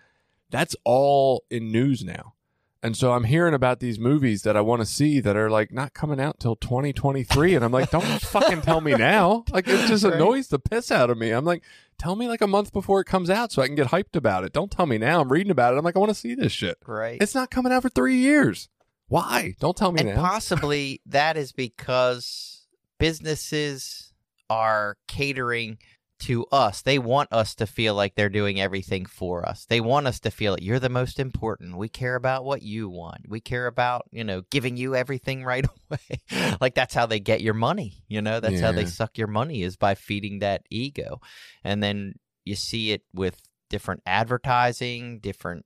[0.51, 2.35] That's all in news now.
[2.83, 5.73] And so I'm hearing about these movies that I want to see that are like
[5.73, 7.57] not coming out till 2023.
[7.57, 9.45] And I'm like, don't fucking tell me now.
[9.51, 10.15] Like, it just Right.
[10.15, 11.31] annoys the piss out of me.
[11.33, 11.65] I'm like,
[11.99, 14.45] tell me like a month before it comes out so I can get hyped about
[14.45, 14.53] it.
[14.53, 15.21] Don't tell me now.
[15.21, 15.79] I'm reading about it.
[15.79, 16.79] I'm like, I want to see this shit.
[16.87, 17.19] Right.
[17.21, 18.69] It's not coming out for three years.
[19.09, 19.55] Why?
[19.59, 20.17] Don't tell me and now.
[20.21, 22.67] possibly that is because
[22.99, 24.13] businesses
[24.49, 25.79] are catering
[26.21, 26.83] to us.
[26.83, 29.65] They want us to feel like they're doing everything for us.
[29.65, 31.77] They want us to feel like you're the most important.
[31.77, 33.29] We care about what you want.
[33.29, 36.57] We care about, you know, giving you everything right away.
[36.61, 38.41] like that's how they get your money, you know?
[38.41, 41.21] That's how they suck your money is by feeding that ego.
[41.63, 42.15] And then
[42.45, 43.41] you see it with
[43.71, 45.65] different advertising, different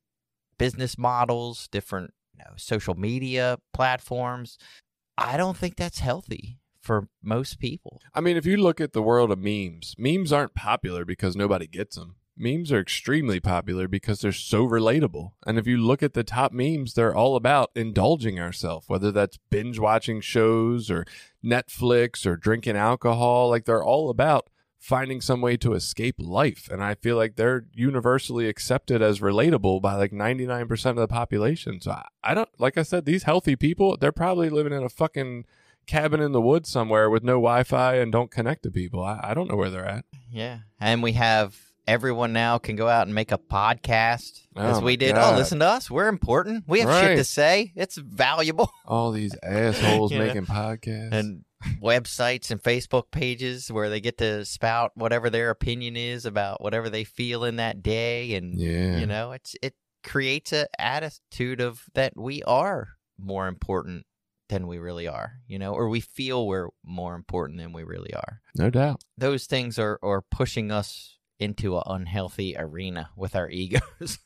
[0.58, 4.58] business models, different you know, social media platforms.
[5.16, 8.00] I don't think that's healthy for most people.
[8.14, 11.66] I mean, if you look at the world of memes, memes aren't popular because nobody
[11.66, 12.16] gets them.
[12.36, 15.32] Memes are extremely popular because they're so relatable.
[15.46, 19.38] And if you look at the top memes, they're all about indulging ourselves, whether that's
[19.50, 21.04] binge watching shows or
[21.44, 23.50] Netflix or drinking alcohol.
[23.50, 24.48] Like they're all about
[24.82, 26.68] finding some way to escape life.
[26.68, 31.80] And I feel like they're universally accepted as relatable by like 99% of the population.
[31.80, 34.88] So I, I don't, like I said, these healthy people, they're probably living in a
[34.88, 35.44] fucking
[35.86, 39.02] cabin in the woods somewhere with no Wi-Fi and don't connect to people.
[39.02, 40.04] I, I don't know where they're at.
[40.30, 40.58] Yeah.
[40.80, 44.80] And we have everyone now can go out and make a podcast oh as Oh
[44.80, 45.12] we did.
[45.12, 45.34] Oh, God.
[45.34, 45.90] Oh, listen to us.
[45.90, 46.64] We're important.
[46.66, 47.72] We have shit to say.
[47.74, 48.70] It's valuable.
[48.86, 51.12] All these assholes You know, making podcasts.
[51.12, 51.44] and
[51.80, 56.90] websites and Facebook pages where they get to spout whatever their opinion is about whatever
[56.90, 61.84] they feel in that day and yeah, you know it's it creates a attitude of
[61.94, 64.04] that we are more important
[64.48, 68.12] than we really are you know or we feel we're more important than we really
[68.14, 69.02] are no doubt.
[69.16, 74.18] those things are are pushing us into an unhealthy arena with our egos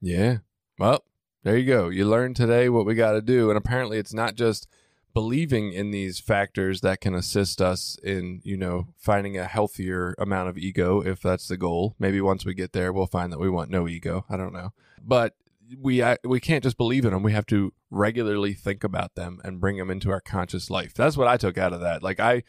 [0.00, 0.38] Yeah.
[0.78, 1.04] Well,
[1.44, 1.88] there you go.
[1.88, 4.66] You learned today what we got to do, and apparently, it's not just
[5.14, 10.48] believing in these factors that can assist us in you know finding a healthier amount
[10.48, 13.50] of ego if that's the goal maybe once we get there we'll find that we
[13.50, 14.72] want no ego i don't know
[15.04, 15.34] but
[15.80, 19.60] we we can't just believe in them we have to regularly think about them and
[19.60, 22.42] bring them into our conscious life that's what i took out of that like i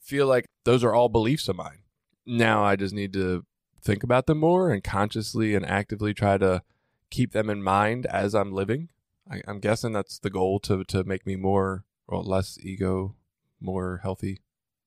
[0.00, 1.78] feel like those are all beliefs of mine
[2.26, 3.44] now i just need to
[3.82, 6.62] think about them more and consciously and actively try to
[7.10, 8.88] keep them in mind as i'm living
[9.30, 13.14] I, i'm guessing that's the goal to to make me more or less ego,
[13.60, 14.40] more healthy.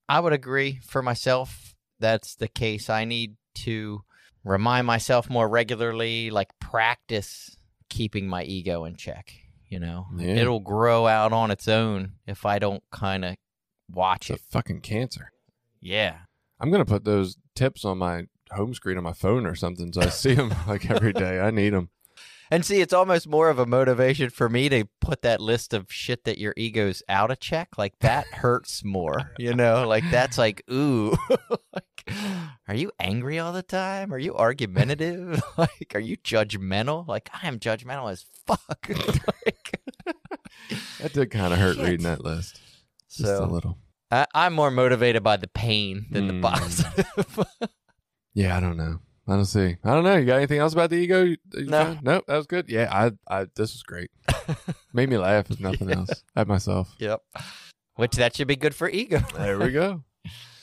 [0.09, 1.75] I would agree for myself.
[1.99, 2.89] That's the case.
[2.89, 4.01] I need to
[4.43, 7.57] remind myself more regularly, like practice
[7.91, 9.33] keeping my ego in check.
[9.69, 10.35] You know, Yeah.
[10.35, 13.35] it'll grow out on its own if I don't kind of
[13.89, 14.49] watch It's a it.
[14.51, 15.31] fucking cancer.
[15.79, 16.21] Yeah.
[16.59, 20.01] I'm gonna put those tips on my home screen on my phone or something, so
[20.01, 21.39] I see them like every day.
[21.39, 21.89] I need them.
[22.53, 25.85] And see, it's almost more of a motivation for me to put that list of
[25.89, 27.77] shit that your ego's out of check.
[27.77, 29.87] Like that hurts more, you know?
[29.87, 31.15] Like that's like, ooh.
[32.07, 32.17] like,
[32.67, 34.13] are you angry all the time?
[34.13, 35.41] Are you argumentative?
[35.57, 37.07] like, are you judgmental?
[37.07, 38.87] Like, I am judgmental as fuck.
[39.45, 39.79] like,
[41.01, 41.85] That did kind of hurt Shit.
[41.85, 42.59] reading that list.
[43.09, 43.77] Just a little.
[44.09, 46.41] I, I'm more motivated by the pain than the Mm.
[46.41, 47.45] positive.
[48.33, 48.99] Yeah, I don't know.
[49.27, 49.77] I don't see.
[49.83, 50.15] I don't know.
[50.15, 51.23] You got anything else about the ego?
[51.23, 51.97] you- you No.
[52.01, 52.25] Nope.
[52.27, 52.69] That was good.
[52.69, 54.09] Yeah, I, I, this was great.
[54.93, 56.93] Made me laugh if nothing else at myself.
[56.99, 57.21] yep.
[57.95, 59.21] Which that should be good for ego.
[59.35, 60.03] There we go.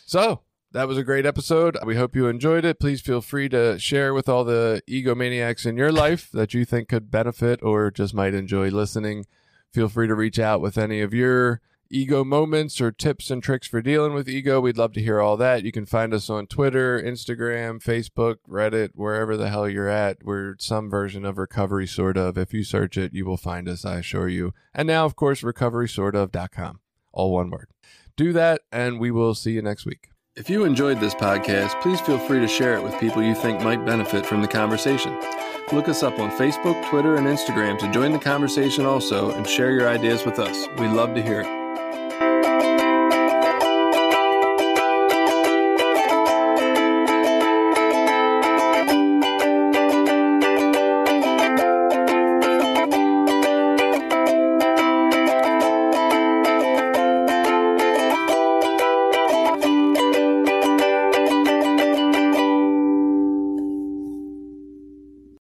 [0.07, 0.41] So
[0.79, 1.77] that was a great episode.
[1.85, 2.79] We hope you enjoyed it.
[2.79, 6.89] Please feel free to share with all the egomaniacs in your life that you think
[6.89, 9.27] could benefit or just might enjoy listening.
[9.73, 11.61] Feel free to reach out with any of your
[11.91, 14.61] ego moments or tips and tricks for dealing with ego.
[14.61, 15.65] We'd love to hear all that.
[15.65, 20.19] You can find us on Twitter, Instagram, Facebook, Reddit, wherever the hell you're at.
[20.23, 22.39] We're some version of recovery, sort of.
[22.39, 24.55] If you search it, you will find us, I assure you.
[24.73, 26.81] And now, of course, recoverysortof.com.
[27.13, 27.71] All one word
[28.17, 30.11] do that, and we will see you next week.
[30.39, 33.61] If you enjoyed this podcast, please feel free to share it with people you think
[33.61, 35.21] might benefit from the conversation.
[35.73, 39.73] Look us up on Facebook, Twitter, and Instagram to join the conversation also and share
[39.73, 40.69] your ideas with us.
[40.79, 41.58] We'd love to hear it.